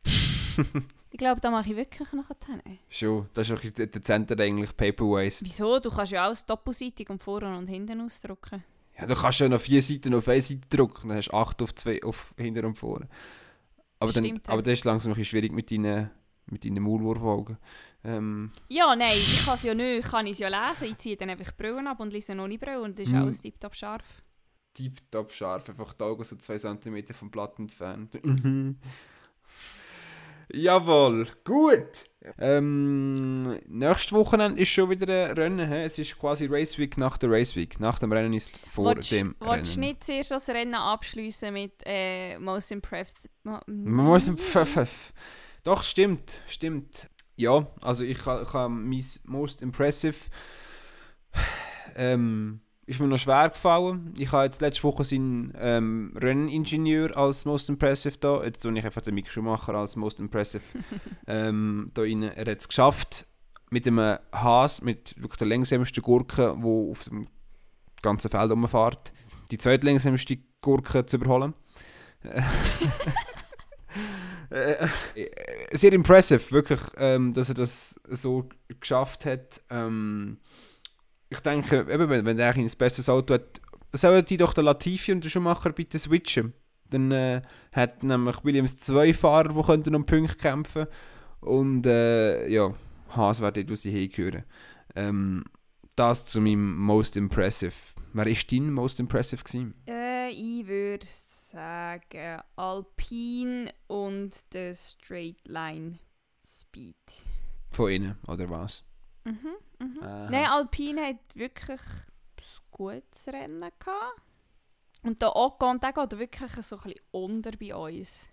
[0.04, 2.60] ich glaube, das mache ich wirklich nachher.
[2.90, 5.46] Schon, das ist der dezenter eigentlich Paper Waste.
[5.46, 5.80] Wieso?
[5.80, 8.62] Du kannst ja alles doppelseitig und vorne und hinten ausdrucken.
[8.98, 11.62] Ja, du kannst ja noch vier Seiten auf eine Seite drucken, dann hast du acht
[11.62, 13.08] auf zwei auf hinter und vorne.
[14.00, 16.10] Aber dann, Stimmt, aber das ist langsam ein bisschen schwierig mit deinen,
[16.46, 17.58] mit deinen Maulwurfaugen.
[18.04, 20.86] Ähm, Ja, nein, ich kann es ja nicht, ich kann es ja lesen.
[20.92, 23.22] Ich ziehe dann einfach die Brillen ab und lese ohne Brille und das ist Mhm.
[23.22, 24.22] alles tiptop scharf.
[24.74, 28.14] Tipptopp scharf, einfach die Augen so 2 cm vom Blatt entfernt.
[30.52, 32.04] Jawohl, gut.
[32.38, 35.68] Ähm, nächstes Wochenende ist schon wieder ein Rennen.
[35.68, 35.82] He?
[35.82, 37.78] Es ist quasi Race Week nach der Race Week.
[37.80, 39.90] Nach dem Rennen ist vor Willst dem willst du Rennen.
[39.92, 43.30] nicht zuerst das Rennen abschließen mit äh, Most Impressed?
[43.44, 44.30] Man muss
[45.64, 47.08] Doch, stimmt, stimmt.
[47.36, 50.16] Ja, also ich habe mein Most Impressive
[51.96, 54.14] ähm, ist mir noch schwer gefallen.
[54.16, 58.42] Ich habe jetzt letzte Woche seinen ähm, Renningenieur als Most Impressive da.
[58.42, 60.62] Jetzt tue ich einfach den Mick Schumacher als Most Impressive
[61.26, 62.22] ähm, da rein.
[62.22, 63.26] Er hat es geschafft,
[63.70, 67.28] mit einem Haas, mit wirklich der längsamsten Gurke, wo auf dem
[68.00, 69.12] ganzen Feld rumfährt,
[69.50, 71.54] die zweitlängsamste Gurke zu überholen.
[74.50, 75.28] Äh, äh,
[75.76, 78.48] sehr impressive, wirklich, ähm, dass er das so
[78.80, 79.60] geschafft hat.
[79.68, 80.38] Ähm,
[81.30, 83.60] ich denke, eben, wenn, wenn er ein besseres Auto hat,
[83.92, 86.52] sollen die doch den Latifi und den Schumacher bitte switchen.
[86.90, 90.86] Dann äh, hat nämlich Williams zwei Fahrer, die könnten um Punkte kämpfen
[91.40, 92.74] und äh, ja,
[93.10, 94.44] Haas wird dort aus die Hege hören.
[94.94, 95.44] Ähm,
[95.96, 97.74] das zu meinem Most Impressive.
[98.12, 99.42] Wer war dein Most Impressive?
[99.42, 99.74] Gewesen?
[99.86, 105.98] Äh, ich würde sagen Alpine und der Straight Line
[106.44, 106.96] Speed.
[107.70, 108.84] Von ihnen, oder was?
[109.24, 109.98] Mhm, mhm.
[110.00, 114.22] Nein, Alpine hat wirklich ein gutes Rennen gehabt.
[115.02, 118.28] Und der Ocon, der geht wirklich so ein bisschen unter bei uns.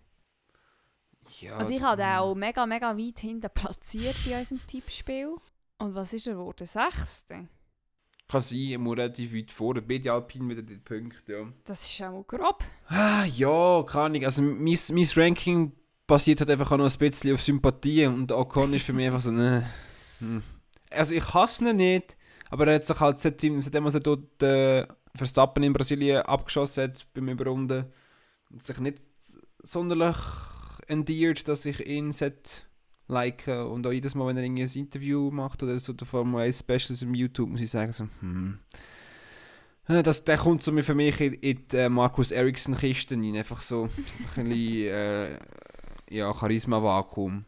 [1.40, 5.36] Ja, Also ich habe den auch mega, mega weit hinten platziert bei unserem Tippspiel.
[5.78, 6.66] Und was ist er geworden?
[6.66, 7.48] Sechste?
[8.28, 9.76] Kann sein, er muss relativ weit vor.
[9.76, 11.48] Beide Alpine wieder die Punkte, ja.
[11.66, 12.64] Das ist auch mal grob.
[12.88, 14.26] Ah, ja, keine Ahnung.
[14.26, 15.72] Also mein, mein Ranking
[16.08, 19.22] basiert halt einfach auch noch ein bisschen auf Sympathie und Ocon ist für mich einfach
[19.22, 19.70] so, ne.
[20.20, 20.44] hm.
[20.96, 22.18] Also ich hasse ihn nicht,
[22.50, 27.08] aber er hat sich halt, seitdem, seitdem er dort äh, Verstappen in Brasilien abgeschossen hat
[27.14, 27.86] beim Überrunden,
[28.54, 29.02] hat sich nicht
[29.64, 30.18] sonderlich
[30.88, 32.14] endeared, dass ich ihn
[33.08, 36.42] liken und auch jedes Mal, wenn er irgendwie ein Interview macht oder so der Formel
[36.42, 38.60] 1 Specials im YouTube, muss ich sagen so, hm.
[39.88, 43.36] Das, der kommt so für mich in, in die äh, Markus Ericsson Kiste rein.
[43.36, 43.84] Einfach so
[44.36, 45.38] ein bisschen äh,
[46.10, 47.46] ja, Charisma-Vakuum.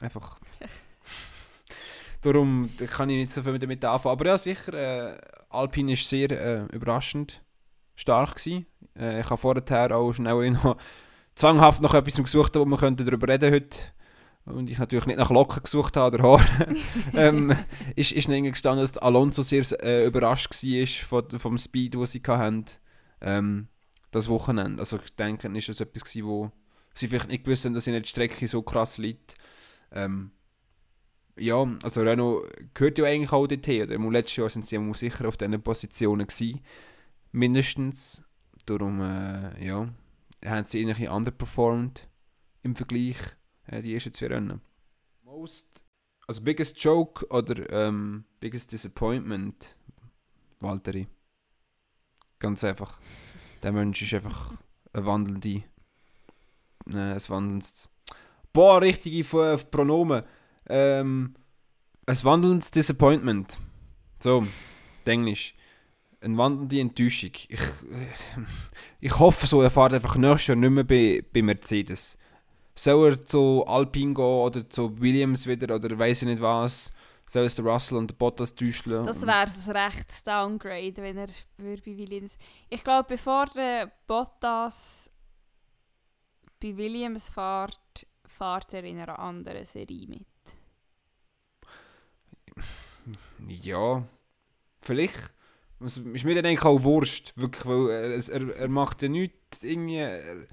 [0.00, 0.38] Einfach.
[2.24, 4.12] Darum kann ich nicht so viel damit anfangen.
[4.12, 5.18] Aber ja, sicher, äh,
[5.50, 7.42] Alpine war sehr äh, überraschend
[7.94, 8.36] stark.
[8.36, 8.64] Gewesen.
[8.98, 10.78] Äh, ich habe vorher auch schnell noch
[11.34, 13.78] zwanghaft nach etwas gesucht, wo wir könnten darüber reden heute.
[14.46, 16.76] Und ich natürlich nicht nach Locken gesucht habe oder Haaren.
[17.14, 17.56] ähm,
[17.94, 22.22] ist, ist dann gestanden, dass Alonso sehr äh, überrascht war von, vom Speed, den sie
[22.26, 22.64] hatten,
[23.20, 23.68] ähm,
[24.10, 24.80] das Wochenende.
[24.80, 26.52] Also ich denke, ist das etwas gewesen, wo
[26.94, 29.34] sie vielleicht nicht gewusst haben, dass ihnen die Strecke so krass liegt.
[29.92, 30.30] Ähm,
[31.36, 33.82] ja, also Renault gehört ja eigentlich auch dorthin.
[33.84, 33.94] Oder?
[33.94, 36.60] Im letzten Jahr sind sie ja sicher auf diesen Positionen gewesen.
[37.32, 38.22] Mindestens.
[38.66, 39.88] Darum, äh, ja,
[40.44, 42.08] haben sie irgendwie underperformed
[42.62, 43.18] im Vergleich
[43.66, 44.60] äh, die ersten zwei Rennen.
[45.22, 45.84] Most,
[46.26, 49.76] also biggest joke oder ähm, biggest disappointment,
[50.60, 51.08] Valtteri.
[52.38, 52.98] Ganz einfach.
[53.62, 54.54] Der Mensch ist einfach
[54.92, 55.62] ein wandelnde,
[56.90, 57.90] äh, ein wandelndes,
[58.52, 59.24] boah, richtige
[59.70, 60.24] Pronomen.
[60.68, 61.34] Ähm,
[62.06, 63.58] ein wandelndes Disappointment.
[64.18, 64.46] So,
[65.04, 65.54] Englisch.
[66.20, 67.32] Eine wandelnde Enttäuschung.
[67.48, 67.60] Ich,
[69.00, 72.16] ich hoffe, so er fährt einfach nächstes Jahr nicht mehr bei, bei Mercedes.
[72.74, 76.90] Soll er zu Alpine gehen oder zu Williams wieder oder weiß ich nicht was?
[77.26, 79.04] Soll es der Russell und der Bottas täuschen?
[79.04, 82.36] Das wäre ein rechtes Downgrade, wenn er bei Williams...
[82.68, 85.10] Ich glaube, bevor der Bottas
[86.60, 90.26] bei Williams fährt, fährt er in einer anderen Serie mit.
[93.48, 94.06] Ja,
[94.80, 95.32] vielleicht.
[95.80, 99.96] Es ist mir dann eigentlich auch Wurst, wirklich, weil er, er, macht ja nichts irgendwie...
[99.96, 100.46] Er,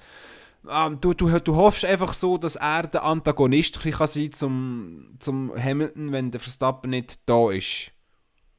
[0.66, 5.52] ah, du, du, du hoffst einfach so, dass er der Antagonist kann sein zum, zum
[5.56, 7.92] Hamilton, wenn der Verstappen nicht da ist.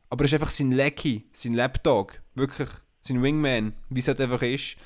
[0.09, 2.69] Aber er ist einfach sein Lecky, sein Lapdog, wirklich
[3.01, 4.77] sein Wingman, wie es halt einfach ist.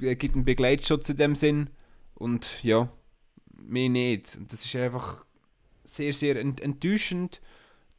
[0.00, 1.70] Er gibt einen Begleitschutz in dem Sinn
[2.14, 2.88] und ja,
[3.52, 4.36] mehr nicht.
[4.36, 5.24] Und das ist einfach
[5.84, 7.40] sehr, sehr ent enttäuschend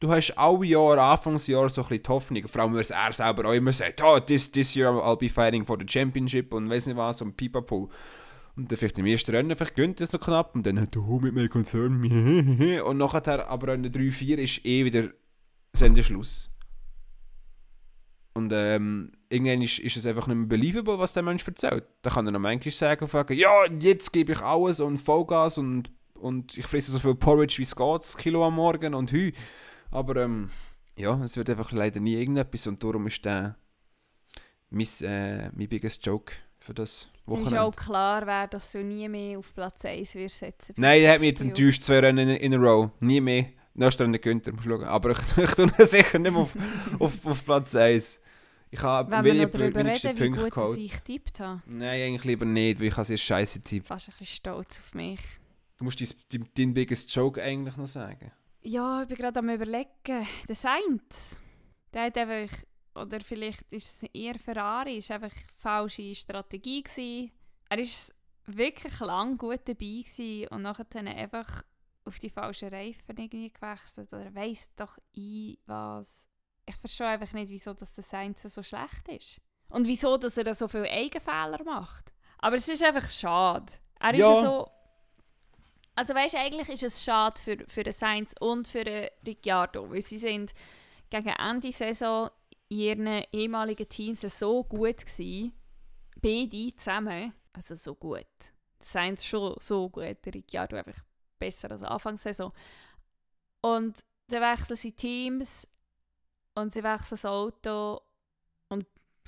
[0.00, 3.52] du hast alle Jahre, Anfangsjahr so ein bisschen Hoffnung, vor allem, weil er selber auch
[3.52, 6.96] immer sagt, oh, this, this year I'll be fighting for the championship und weiss nicht
[6.96, 7.90] was und pipapo.
[8.56, 11.34] Und dann vielleicht im ersten Rennen vielleicht gönnt es noch knapp und dann oh, mit
[11.34, 12.02] mir Concern,
[12.84, 15.10] und nachher aber der 3-4 ist eh wieder
[15.72, 16.50] Sendeschluss.
[18.34, 21.84] Und ähm, irgendwann ist, ist es einfach nicht mehr believable, was der Mensch erzählt.
[22.02, 25.90] Da kann er noch manchmal sagen, fragen, ja, jetzt gebe ich alles und Vollgas und,
[26.14, 29.32] und ich fresse so viel Porridge, wie es geht, Kilo am Morgen und Hü.
[29.90, 30.50] Aber ähm,
[30.96, 33.56] ja, es wird einfach leider nie irgendetwas und darum ist der
[34.70, 37.56] mein, äh, mein biggest Joke für das Wochenende.
[37.56, 40.74] Ist auch klar, wer das so nie mehr auf Platz 1 wird setzen.
[40.76, 42.90] Nein, er hat mich jetzt enttäuscht, zwei Rennen in, in a row.
[43.00, 43.46] Nie mehr.
[43.74, 44.84] Nächster Rennen Günther, musst du schauen.
[44.84, 46.54] Aber ich, ich tue ihn sicher nicht mehr auf,
[46.98, 48.20] auf, auf Platz 1.
[48.70, 50.78] Ich habe Wenn wir noch darüber reden, wie gut geholt.
[50.78, 51.62] ich getippt habe.
[51.66, 53.86] Nein, eigentlich lieber nicht, weil ich habe scheiße tippt.
[53.86, 55.20] Fast ein bisschen stolz auf mich.
[55.78, 58.30] Du musst deinen dein biggest Joke eigentlich noch sagen.
[58.62, 60.26] Ja, ich bin gerade am überlegen.
[60.48, 61.40] Der Sainz,
[61.92, 62.56] der hat einfach,
[62.94, 67.32] oder vielleicht ist es eher Ferrari, ist einfach falsche Strategie gewesen.
[67.68, 68.14] Er ist
[68.46, 71.62] wirklich lang gut dabei gewesen und nachher dann einfach
[72.04, 76.26] auf die falschen Reifen irgendwie gewechselt oder weiss doch ich was.
[76.66, 79.40] Ich verstehe einfach nicht, wieso das der Sainz so schlecht ist.
[79.68, 82.14] Und wieso, dass er da so viele Eigenfehler macht.
[82.38, 83.72] Aber es ist einfach schade.
[84.00, 84.70] Er ist ja so
[85.98, 89.90] also weißt du, eigentlich ist es schade für, für den Sainz und für den Ricciardo,
[89.90, 90.54] weil sie sind
[91.10, 92.30] gegen Ende Saison
[92.68, 95.52] in ihren ehemaligen Teams so gut gewesen,
[96.22, 98.26] beide zusammen, also so gut.
[98.78, 101.02] Sainz schon so gut, der Ricciardo einfach
[101.36, 102.52] besser als Anfangssaison.
[103.62, 105.66] Und dann wechseln sie Teams
[106.54, 108.02] und sie wechseln das Auto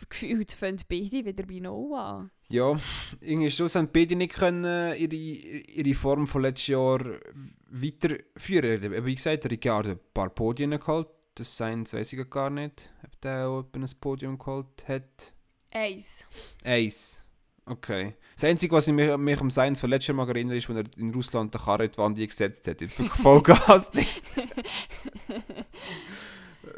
[0.08, 2.30] gefühlt fangen beide wieder bei No an.
[2.48, 2.78] Ja,
[3.20, 7.00] irgendwie Schluss haben beide nicht können äh, ihre, ihre Form von letztes Jahr
[7.68, 9.04] weiterführen.
[9.06, 11.08] Wie gesagt, Ricciardo hat ein paar Podien geholt.
[11.36, 15.32] Das Sainz weiß ich gar nicht, ob der auch ein Podium geholt hat.
[15.72, 16.24] Eins.
[16.64, 17.24] Eins.
[17.66, 18.14] Okay.
[18.34, 20.78] Das Einzige, was ich mich, mich am Sainz von letztes Jahr mal erinnere, ist, als
[20.78, 22.80] er in Russland der Karre in die Wand gesetzt hat.
[22.80, 23.90] Jetzt Vollgas.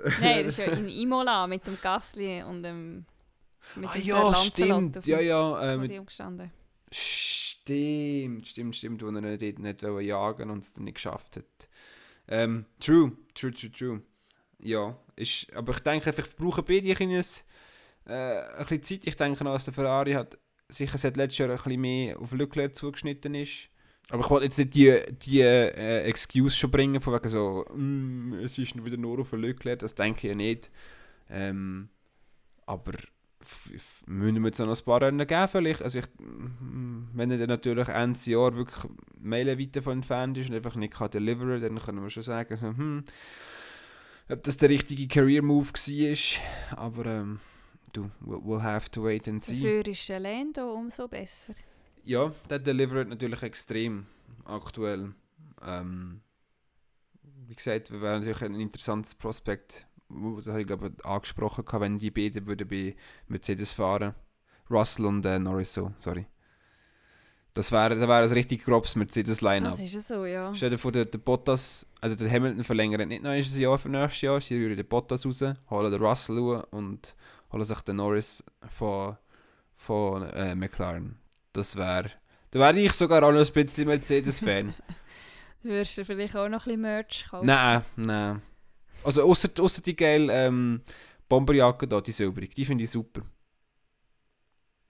[0.20, 3.06] Nein, das ist ja in Imola mit dem Gasly und dem
[3.76, 5.06] mit ah ja, stimmt.
[5.06, 5.72] Ja, ja.
[5.72, 6.50] Äh, mit, gestanden.
[6.90, 11.68] Stimmt, stimmt, stimmt, wo er nicht, nicht jagen und es dann nicht geschafft hat.
[12.28, 14.02] Ähm, true, true, true, true.
[14.58, 17.44] Ja, ist, aber ich denke, ich brauche beide ein bisschen,
[18.06, 19.06] äh, ein bisschen Zeit.
[19.06, 22.32] Ich denke noch, dass der Ferrari hat sicher seit letztes Jahr ein bisschen mehr auf
[22.32, 23.68] Leclerc zugeschnitten ist.
[24.08, 28.34] Aber ich wollte jetzt nicht die, die äh, Excuse schon bringen, von wegen so, mm,
[28.44, 30.70] es ist wieder nur auf Leclerc, das denke ich ja nicht.
[31.30, 31.88] Ähm,
[32.66, 32.92] aber
[34.06, 35.82] müssen wir jetzt noch ein paar Rennen geben vielleicht.
[35.82, 40.74] Also ich, wenn er dann natürlich Ende Jahr wirklich meilenweit davon entfernt ist und einfach
[40.76, 43.04] nicht kann deliveren, dann können wir schon sagen, so, hm,
[44.28, 46.78] ob das der richtige Career-Move war.
[46.78, 47.40] Aber ähm,
[47.92, 49.54] du, we'll, have to wait and see.
[49.54, 51.54] Dafür ist Lando umso besser.
[52.04, 54.06] Ja, der delivert natürlich extrem
[54.44, 55.14] aktuell.
[55.64, 56.20] Ähm,
[57.46, 59.86] wie gesagt, wäre natürlich ein interessantes Prospekt
[60.36, 62.96] das habe ich glaube angesprochen, wenn die beiden würden bei
[63.28, 64.14] Mercedes fahren
[64.70, 66.26] Russell und äh, Norris so, sorry.
[67.54, 69.72] Das wäre das wär ein richtig grobes Mercedes-Line-Up.
[69.72, 70.54] Das ist so, ja.
[70.54, 73.90] Stell dir vor, der, der Bottas, also der Hamilton verlängert nicht noch ein Jahr für
[73.90, 77.14] nächstes Jahr, sie rühren den Bottas raus, holen den Russell raus und
[77.52, 79.18] holen sich den Norris von,
[79.76, 81.18] von äh, McLaren.
[81.52, 82.10] Das wäre,
[82.52, 84.72] da wäre ich sogar auch noch ein bisschen Mercedes-Fan.
[85.62, 87.46] du würdest du vielleicht auch noch ein bisschen Merch kaufen?
[87.46, 88.40] Nein, nein.
[89.04, 90.82] Also außer, außer die geile ähm,
[91.28, 93.22] Bomberjacke da, die silbrige, die finde ich super.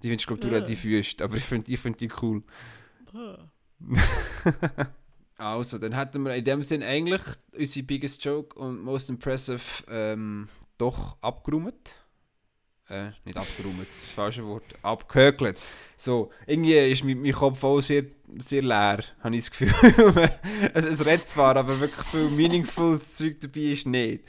[0.03, 2.43] Die findest du, glaube ich, relativ wüst, aber ich finde die, find die cool.
[5.39, 7.23] also, dann hätten wir in dem Sinn eigentlich
[7.57, 10.49] unsere Biggest Joke und Most Impressive ähm,
[10.79, 12.02] doch abgeräumt
[12.89, 15.59] äh, nicht abgeräumt, das ist das falsche Wort, abgehökelt.
[15.97, 18.05] So, irgendwie ist mein, mein Kopf auch sehr,
[18.39, 20.31] sehr leer, habe ich das Gefühl.
[20.75, 24.25] es, es redet zwar, aber wirklich viel meaningful Zeug dabei ist nicht.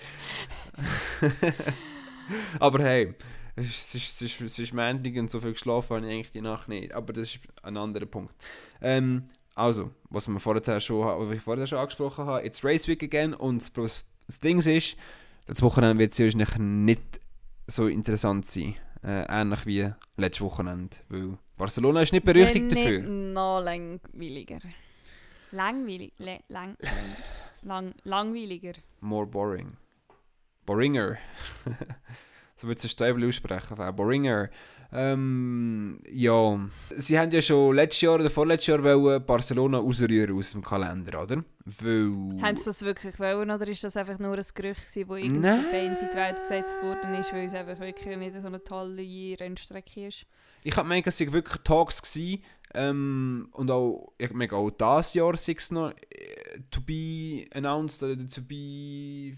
[2.60, 3.14] aber hey,
[3.56, 6.42] es ist, es ist, es ist, Montag und so viel geschlafen habe ich eigentlich die
[6.42, 6.94] Nacht nicht.
[6.94, 8.34] Aber das ist ein anderer Punkt.
[8.82, 13.04] Ähm, also, was, wir vorher schon, was ich vorher schon angesprochen habe, it's Race Week
[13.04, 14.96] again und das, das Ding ist,
[15.46, 17.20] das Wochenende wird es wahrscheinlich nicht
[17.68, 18.76] so interessant sein.
[19.04, 20.96] Äh, ähnlich wie letztes Wochenende.
[21.10, 23.02] Weil Barcelona ist nicht berüchtigt Wenn dafür.
[23.02, 24.60] Noch langweiliger.
[25.52, 26.14] Langweilig.
[26.18, 26.78] Le lang,
[27.62, 28.74] lang, langweiliger.
[29.02, 29.78] More boring.
[30.66, 31.18] Boringer.
[32.56, 33.76] so wird es Stäubel aussprechen.
[33.96, 34.50] Boringer.
[34.96, 36.60] Ähm, ja,
[36.92, 41.24] sie haben ja schon letztes Jahr oder vorletztes Jahr wollen Barcelona ausrühren aus dem Kalender,
[41.24, 41.44] oder?
[41.66, 42.12] Weil...
[42.42, 45.40] Haben sie das wirklich wollen oder ist das einfach nur ein Gerücht gewesen, das irgendwie
[45.40, 45.66] Nein.
[45.72, 49.36] Fans in die Welt gesetzt worden ist, weil es einfach wirklich nicht so eine tolle
[49.40, 50.26] Rennstrecke ist?
[50.64, 52.44] Ich habe gemeint, es waren wirklich Talks gewesen,
[52.76, 58.02] ähm, und auch, ich meine, auch dieses Jahr sei es noch äh, to be announced
[58.02, 59.36] oder to be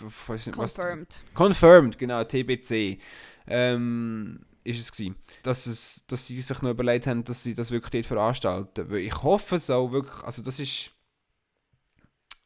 [0.00, 1.22] nicht, was- Confirmed.
[1.34, 2.98] Confirmed, genau, TBC.
[3.46, 5.16] Ähm, ist es gewesen.
[5.42, 8.90] Dass, es, dass sie sich noch überlegt haben, dass sie das wirklich dort veranstalten.
[8.90, 10.90] Weil ich hoffe es wirklich, also das ist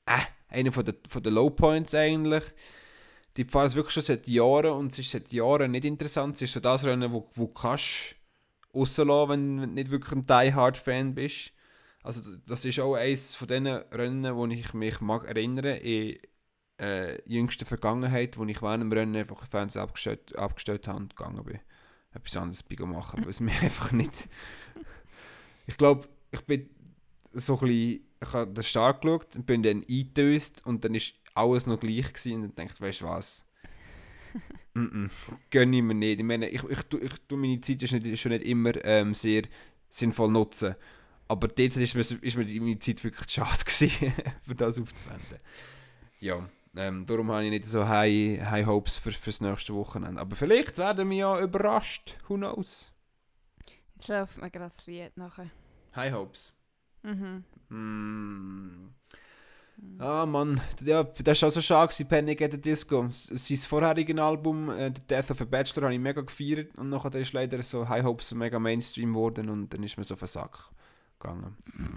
[0.07, 2.45] äh, einer von der, von der Low Points eigentlich.
[3.37, 6.37] Die fahren es wirklich schon seit Jahren und es ist seit Jahren nicht interessant.
[6.37, 8.17] Es ist so das Rennen, wo, wo kannst
[8.75, 11.53] rauslassen, wenn du nicht wirklich ein Die Hard Fan bist.
[12.03, 16.19] Also das ist auch eines von diesen Rennen, wo ich mich mag erinnern in
[16.81, 21.45] äh, jüngster Vergangenheit, wo ich während dem Rennen einfach Fernseher abgestellt, abgestellt habe und gegangen
[21.45, 21.61] bin.
[22.15, 24.29] Etwas anderes machen, weil es mir einfach nicht...
[25.67, 26.69] Ich glaube, ich bin
[27.33, 28.05] so ein bisschen...
[28.21, 32.13] Ich habe den Start geschaut und bin dann eingetöst und dann ist alles noch gleich
[32.13, 33.45] gewesen und dann dachte weißt du was?
[34.75, 35.11] mm -mm,
[35.51, 36.19] gönne ich mir nicht.
[36.19, 39.15] Ich meine, ich, ich, tu- ich, tu meine Zeit ist nicht, schon nicht immer ähm,
[39.15, 39.43] sehr
[39.89, 40.75] sinnvoll nutzen.
[41.29, 45.39] Aber dort ist mir, ist mir meine Zeit wirklich schade gewesen, für das aufzuwenden.
[46.21, 50.21] Ja, ähm, darum habe ich nicht so high, high Hopes für, fürs nächste Wochenende.
[50.21, 52.17] Aber vielleicht werden wir ja überrascht.
[52.29, 52.93] Who knows?
[53.97, 55.51] Jetzt läuft mir gerade das Lied nachher.
[55.97, 56.55] High Hopes.
[57.03, 57.45] Mhm.
[57.69, 58.95] Mm.
[59.99, 63.07] Ah Mann, ja, das war auch so schade, gewesen, Panic at the Disco.
[63.11, 66.77] Sein vorheriges Album, äh, The Death of a Bachelor, habe ich mega gefeiert.
[66.77, 70.15] Und nachher ist leider so High Hopes mega Mainstream geworden und dann ist mir so
[70.15, 70.71] auf den Sack
[71.19, 71.57] gegangen.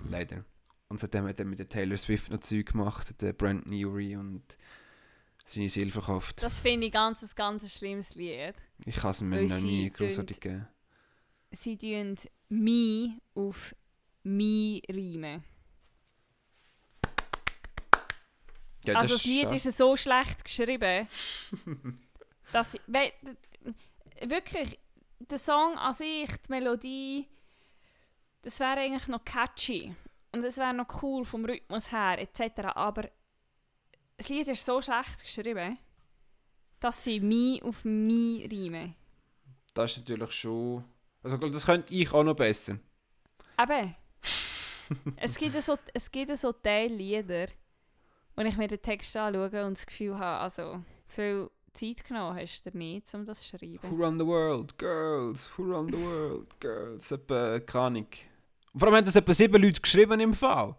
[0.09, 0.43] leider.
[0.91, 4.43] Und seitdem hat er mit der Taylor Swift noch Zeug gemacht, der Brand Newry und
[5.45, 6.43] seine Seele verkauft.
[6.43, 8.55] Das finde ich ganz, ein ganz schlimmes Lied.
[8.85, 10.67] Ich kann es mir noch nie großartig geben.
[11.51, 12.17] Sie tun
[12.49, 13.73] «mi» auf
[14.23, 15.45] «mi» reimen.
[18.83, 21.07] Ja, also das ist Lied ist so schlecht geschrieben,
[22.51, 23.13] dass ich, we,
[24.27, 24.77] wirklich
[25.19, 27.27] der Song an sich, die Melodie,
[28.41, 29.95] das wäre eigentlich noch catchy
[30.31, 32.67] und es wäre noch cool vom Rhythmus her etc.
[32.75, 33.09] Aber
[34.17, 35.77] das Lied ist so schlecht geschrieben,
[36.79, 38.95] dass sie «mi» auf «mi» reimen.
[39.73, 40.83] Das ist natürlich schon...
[41.23, 42.79] Also das könnte ich auch noch besser.
[43.61, 43.95] Eben.
[45.17, 47.47] es gibt so, es gibt so Teillieder,
[48.35, 52.65] wo ich mir den Text anschaue und das Gefühl habe, also viel Zeit genommen hast
[52.65, 54.01] du nicht, um das zu Who schreiben.
[54.01, 54.77] run the world?
[54.77, 55.49] Girls.
[55.57, 56.59] Who run the world?
[56.59, 57.11] Girls.
[57.11, 58.07] Etwa, keine Ahnung.
[58.73, 60.75] Und vor allem haben das etwa sieben Leute geschrieben im Fall.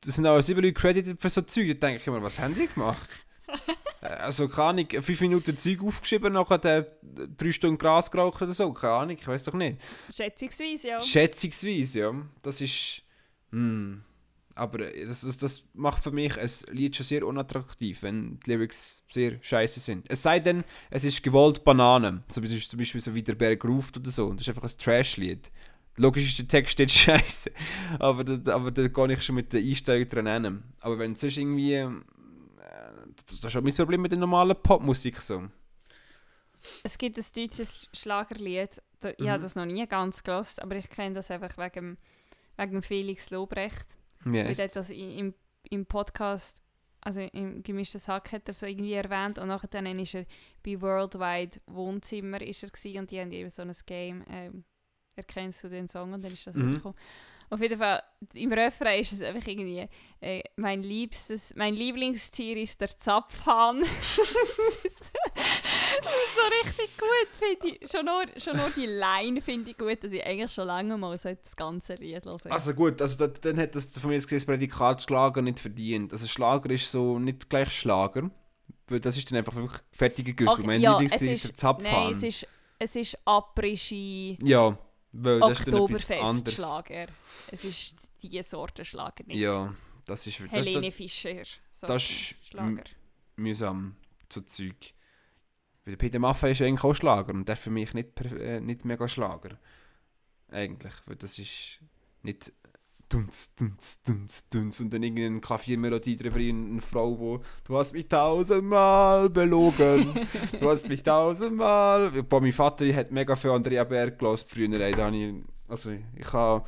[0.00, 1.68] Das sind auch sieben Leute credited für so Zeug.
[1.68, 3.08] Da denke ich immer, was haben die gemacht?
[4.02, 8.72] Äh, also, keine Ahnung, fünf Minuten Zeug aufgeschrieben, nachher drei Stunden Gras geraucht oder so.
[8.72, 9.78] Keine Ahnung, ich weiß doch nicht.
[10.10, 11.00] Schätzungsweise, ja.
[11.02, 12.14] Schätzungsweise, ja.
[12.40, 13.02] Das ist.
[13.50, 14.02] Hm.
[14.54, 19.04] Aber das, das, das macht für mich ein Lied schon sehr unattraktiv, wenn die Lyrics
[19.10, 20.06] sehr scheiße sind.
[20.10, 22.24] Es sei denn, es ist gewollt Banane.
[22.28, 24.26] So wie zum Beispiel so wie der Berg ruft oder so.
[24.26, 25.50] Und das ist einfach ein Trash-Lied.
[26.00, 27.50] Logisch ist der Text jetzt scheiße.
[27.98, 30.62] Aber da, aber da gehe ich schon mit der Einstellung dran hin.
[30.80, 31.74] Aber wenn es sonst irgendwie.
[31.74, 31.90] Äh,
[33.26, 35.48] das ist schon mein Problem mit der normalen Popmusik so.
[36.82, 39.42] Es gibt ein deutsches Schlagerlied, da, ich habe Mhm.
[39.42, 41.96] das noch nie ganz gelost, aber ich kenne das einfach wegen,
[42.58, 43.96] wegen Felix Lobrecht.
[44.26, 45.32] Ja, Weil das im,
[45.70, 46.62] im Podcast,
[47.00, 50.26] also im gemischtes Hack hat er so irgendwie erwähnt und nachher dann ist er
[50.62, 54.64] bei Worldwide Wohnzimmer ist er gewesen, und die haben eben so ein Game, ähm,
[55.16, 56.80] erkennst du den Song und dann ist das Mhm.
[56.84, 56.94] mhm.
[57.52, 58.00] Auf jeden Fall,
[58.34, 59.88] im Refrain ist es einfach irgendwie,
[60.20, 63.80] äh, mein liebstes, mein Lieblingstier ist der Zapfhahn.
[63.80, 63.88] das
[64.84, 65.12] ist
[66.36, 67.90] so richtig gut, finde ich.
[67.90, 71.18] Schon nur, schon nur die Line finde ich gut, dass ich eigentlich schon lange mal
[71.18, 72.38] so das ganze Lied hören.
[72.52, 76.12] Also gut, also da, dann hat das von mir gesehen, das Prädikat Schlager nicht verdient.
[76.12, 78.30] Also Schlager ist so nicht gleich Schlager,
[78.86, 80.52] weil das ist dann einfach wirklich fertige Güssel.
[80.54, 81.92] Okay, mein ja, Lieblingslied es ist der ist, Zapfhahn.
[82.04, 82.46] nein, es ist,
[82.78, 84.78] es ist Après-Ski, ja,
[85.12, 85.42] weil.
[85.42, 87.06] Oktoberfest-Schlager.
[87.50, 91.42] Es ist diese Sorte Schlager, nicht Ja, das ist, das, Helene das, Fischer.
[91.82, 92.84] Das ist Schlager.
[93.36, 93.96] mühsam,
[94.28, 94.94] so Zeug.
[95.84, 98.84] Weil der Peter Maffay ist eigentlich auch Schlager und der für mich nicht, äh, nicht
[98.84, 99.58] mega Schlager.
[100.48, 101.80] Eigentlich, weil das ist
[102.22, 102.52] nicht
[103.10, 104.80] dunz, dunz, dunz, dunz.
[104.80, 110.06] Und dann irgendeine Klaviermelodie drüber, eine Frau, wo du hast mich tausendmal belogen,
[110.58, 112.22] du hast mich tausendmal...
[112.22, 115.34] Boah, mein Vater hat mega viel Andrea Berg gehört früher, ey, da habe ich,
[115.68, 116.64] also ich habe...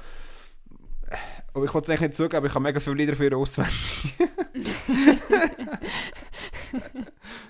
[1.55, 3.37] Aber ich wollte es eigentlich nicht zugeben, aber ich habe mega viele Lieder für ihr
[3.37, 4.15] auswendig.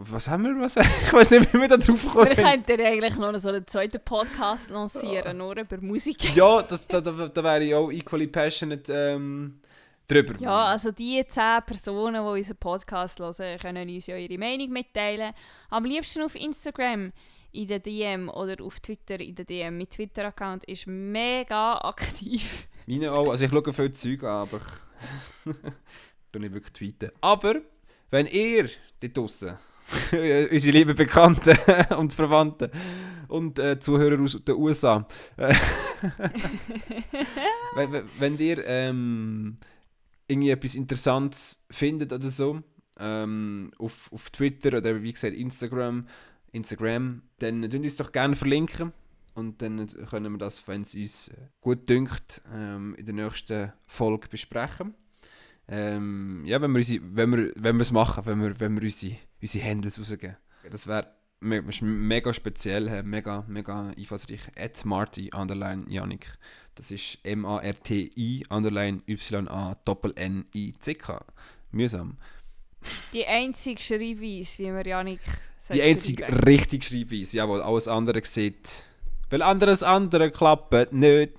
[0.00, 0.60] Was haben wir?
[0.60, 0.76] Was?
[1.06, 2.44] Ich weiß nicht, wie wir da drauf gekommen Wir sind.
[2.44, 6.36] könnten eigentlich noch so einen zweiten Podcast lancieren, nur über Musik.
[6.36, 9.58] Ja, das, da, da, da wäre ich auch equally passionate ähm,
[10.06, 10.34] drüber.
[10.38, 15.32] Ja, also die zehn Personen, die unseren Podcast hören, können uns ja ihre Meinung mitteilen.
[15.68, 17.12] Am liebsten auf Instagram
[17.50, 19.78] in der DM oder auf Twitter in der DM.
[19.78, 22.68] Mein Twitter-Account ist mega aktiv.
[22.86, 23.30] Meine auch.
[23.30, 24.60] Also ich schaue viel Zeug an, aber
[25.44, 27.10] ich nicht wirklich tweeten.
[27.20, 27.56] Aber
[28.10, 28.70] wenn ihr
[29.00, 29.58] dort draussen,
[30.12, 31.56] unsere lieben Bekannten
[31.98, 32.70] und Verwandten
[33.28, 35.06] und äh, Zuhörer aus den USA,
[37.74, 39.58] wenn, wenn- ihr ähm,
[40.26, 42.62] irgendwie etwas Interessantes findet oder so,
[42.98, 46.06] ähm, auf, auf Twitter oder wie gesagt Instagram,
[46.52, 48.92] Instagram, dann tun uns doch gerne verlinken.
[49.34, 51.30] Und dann können wir das, wenn es uns
[51.60, 54.94] gut dünkt, ähm, in der nächsten Folge besprechen.
[55.70, 58.82] Ähm, ja, wenn wir, unsere, wenn wir, wenn wir es machen, wenn wir, wenn wir
[58.82, 60.36] unsere, unsere Handles rausgeben.
[60.70, 61.08] Das wäre
[61.40, 64.40] mega speziell, äh, mega, mega einfallsreich.
[64.58, 66.26] At Marty underline Yannick.
[66.74, 71.24] Das ist M-A-R-T-I underline Y-A doppel N-I-C-K.
[71.70, 72.16] Mühsam.
[73.12, 75.20] Die einzige Schreibweise, wie wir Janik
[75.72, 78.84] Die einzige richtig Schreibweise, jawohl, alles andere sieht.
[79.30, 81.32] Weil anderes andere klappt nicht.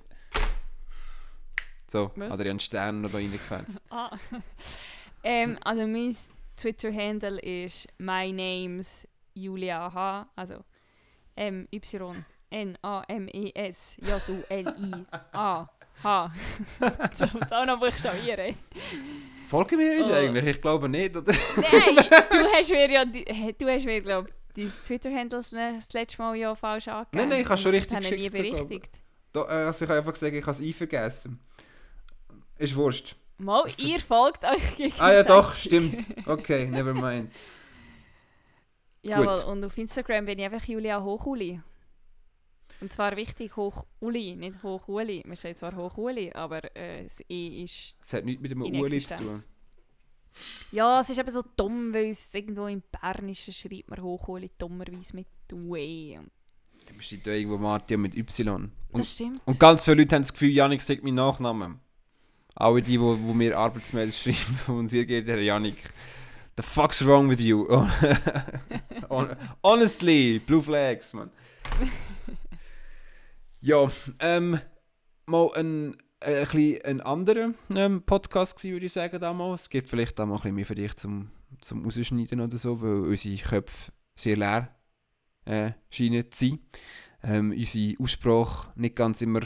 [1.90, 2.32] So, Was?
[2.32, 3.82] Adrian Stern noch da reingefetzt.
[3.90, 4.12] Ah.
[5.24, 6.16] ähm, also mein
[6.56, 10.30] Twitter-Handle ist my names Julia H.
[10.36, 10.64] Also
[11.36, 15.68] M Y N A M E S J U L I A
[16.04, 16.32] H.
[17.14, 18.56] so muss auch noch buchstabieren.
[19.48, 20.14] Folge mir ist Oh.
[20.14, 21.34] eigentlich, ich glaube nicht, oder?
[21.56, 21.96] Nein,
[22.30, 26.54] du hast mir ja, du hast mir glaube dein Twitter-Handle das das letzte Mal ja
[26.54, 27.18] falsch angegeben.
[27.18, 28.68] Nein, nein, ich habe schon richtig das habe ich nie geschickt, glaub ich.
[28.70, 29.00] berichtigt.
[29.32, 31.40] Da, äh, also ich habe einfach gesagt, ich habe es einvergessen.
[32.60, 33.16] Ist wurscht.
[33.38, 35.02] Mal, ihr folgt euch gegenseitig.
[35.02, 36.06] Ah ja, doch, stimmt.
[36.28, 37.32] Okay, never mind.
[39.02, 41.62] Jawohl, und auf Instagram bin ich einfach Julia Hochuli.
[42.82, 45.24] Und zwar wichtig, Hochuli, nicht Hochuli.
[45.26, 47.96] Wir sagen zwar Hochuli, aber äh, das E ist...
[48.06, 49.44] Es hat nichts mit dem Uli zu tun.
[50.72, 55.16] Ja, es ist eben so dumm, weil es irgendwo im Bernischen schreibt man Hochuli dummerweise
[55.16, 56.20] mit UE.
[56.86, 58.72] Du bist da irgendwo Martin mit Y.
[58.92, 59.42] Und, Das stimmt.
[59.46, 61.80] und ganz viele Leute haben das Gefühl, Janik sagt meinen Nachnamen.
[62.60, 65.78] Alle die, wo mir Arbeitsmails schreiben und ihr geht, Herr Janik.
[66.58, 67.66] The fuck's wrong with you?
[69.10, 71.32] Hon- Honestly, Blue Flags, man.
[73.62, 73.90] ja,
[74.20, 74.60] ähm,
[75.26, 79.64] mal ein, äh, ein, bisschen ein anderer ähm, Podcast gewesen, würde ich sagen, damals.
[79.64, 81.32] Es gibt vielleicht auch mal ein bisschen mehr für dich zum,
[81.62, 84.76] zum Rausschneiden oder so, weil unsere Köpfe sehr leer
[85.46, 86.60] äh, scheinen zu sein.
[87.24, 89.42] Ähm, unsere Aussprache nicht ganz immer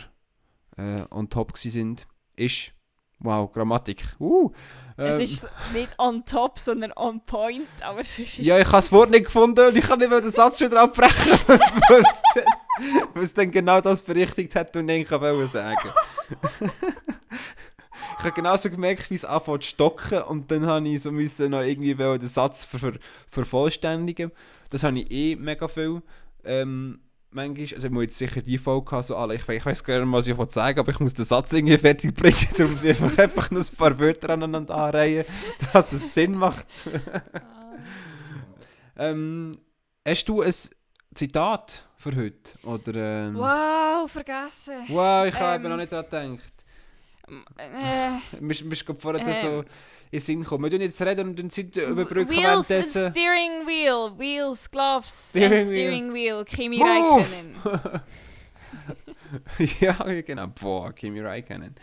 [0.78, 2.08] äh, on top sind.
[2.36, 2.72] Ist,
[3.24, 4.04] wow, Grammatik.
[4.20, 4.52] Uh,
[4.96, 8.38] es ähm, ist nicht on top, sondern on point, aber es ist...
[8.38, 10.70] ja, ich habe das Wort nicht gefunden und ich kann nicht mehr den Satz schon
[10.70, 11.40] drauf brechen,
[13.14, 15.90] weil es dann- genau das berichtigt hat und ich wollte sagen.
[18.20, 21.52] ich habe genauso gemerkt, wie es anfängt zu stocken und dann habe ich so müssen
[21.52, 22.94] noch irgendwie den Satz ver ver
[23.30, 24.32] vervollständigen.
[24.70, 26.04] Das habe ich eh mega viel.
[26.44, 27.00] Ähm,
[27.34, 30.00] manchmal, also ich muss jetzt sicher die Folge haben, so alle, ich, ich weiß gar
[30.00, 32.84] nicht, was ich wollte sagen, aber ich muss den Satz irgendwie fertig bringen, darum muss
[32.84, 35.26] ich einfach, einfach noch ein paar Wörter aneinander anreihen,
[35.74, 36.66] dass es Sinn macht.
[38.96, 39.58] Ähm,
[40.08, 40.54] hast du ein
[41.16, 42.52] Zitat für heute?
[42.64, 42.94] Oder,
[43.28, 44.84] ähm, Wow, vergessen.
[44.90, 46.54] wow, ich habe Ähm, eben noch nicht daran gedacht.
[47.58, 49.64] Äh, Mir ist- mir ist gerade vorher ähm, so
[50.14, 50.64] in Sinn gekommen.
[50.66, 53.12] Wir tun jetzt reden und dann sind überbrücken Wheels, währenddessen.
[53.12, 57.26] Steering Wheel, Wheels, Gloves, Steering and Steering Wheel, Kimi Move!
[57.26, 58.02] Räikkönen.
[59.80, 60.48] ja, genau.
[60.48, 61.74] Boah, Kimi Räikkönen.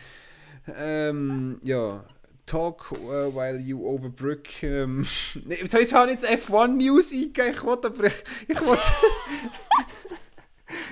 [0.78, 2.05] Ähm, ja.
[2.47, 4.62] Talk uh, while you overbrück.
[4.62, 5.07] Ähm,
[5.45, 7.51] nee, jetzt habe ich das F1 News eingegeben.
[7.53, 8.11] Ich wollte aber.
[8.47, 8.83] Ich wollte.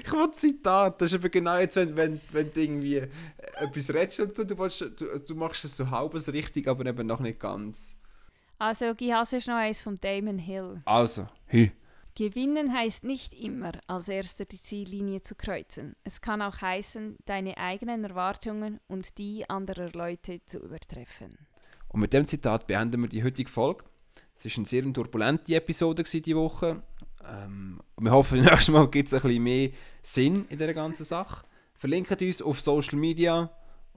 [0.08, 1.00] Ich wollte Zitat.
[1.00, 4.58] Das ist aber genau jetzt, wenn, wenn, wenn du irgendwie etwas redest und so, du,
[4.58, 7.96] willst, du, du machst es so halbes richtig, aber eben noch nicht ganz.
[8.58, 10.82] Also, Haas ist noch eins von Damon Hill.
[10.84, 11.68] Also, hü.
[12.16, 15.94] Gewinnen heißt nicht immer, als erster die Ziellinie zu kreuzen.
[16.02, 21.38] Es kann auch heißen, deine eigenen Erwartungen und die anderer Leute zu übertreffen.
[21.86, 23.84] Und mit dem Zitat beenden wir die heutige Folge.
[24.34, 26.82] Es war eine sehr turbulente Episode diese Woche.
[27.26, 29.70] Ähm, wir hoffen, nächstes Mal gibt es ein bisschen mehr
[30.02, 31.44] Sinn in dieser ganzen Sache.
[31.74, 33.50] Verlinkt uns auf Social Media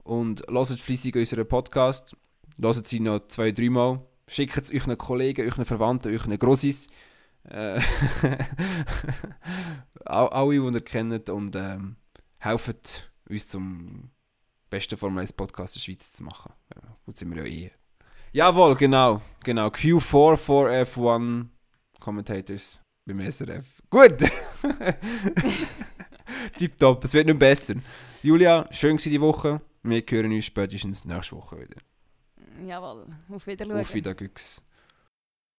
[0.04, 2.16] und hört fleissig unseren Podcast.
[2.60, 4.00] Hört sie noch zwei, dreimal.
[4.28, 6.88] Schickt es euren Kollegen, euren Verwandten, euren Grossis.
[7.44, 7.80] Äh,
[10.04, 11.96] all- alle, die ihr kennt und ähm,
[12.38, 14.10] helft uns zum
[14.70, 16.52] besten Formel 1 Podcast der Schweiz zu machen.
[16.74, 17.70] Ja, gut sind wir ja eh.
[18.32, 19.20] Jawohl, genau.
[19.44, 19.68] Genau.
[19.68, 21.46] Q4 for F1
[22.00, 23.66] Commentators beim SRF.
[23.90, 24.18] Gut!
[26.58, 27.74] Tipptopp, es wird nicht besser.
[28.22, 29.60] Julia, schön war die Woche.
[29.82, 31.76] Wir hören uns spätestens nächste Woche wieder.
[32.64, 33.78] Jawohl, auf Wiedersehen.
[33.78, 34.30] Auf Wiedersehen.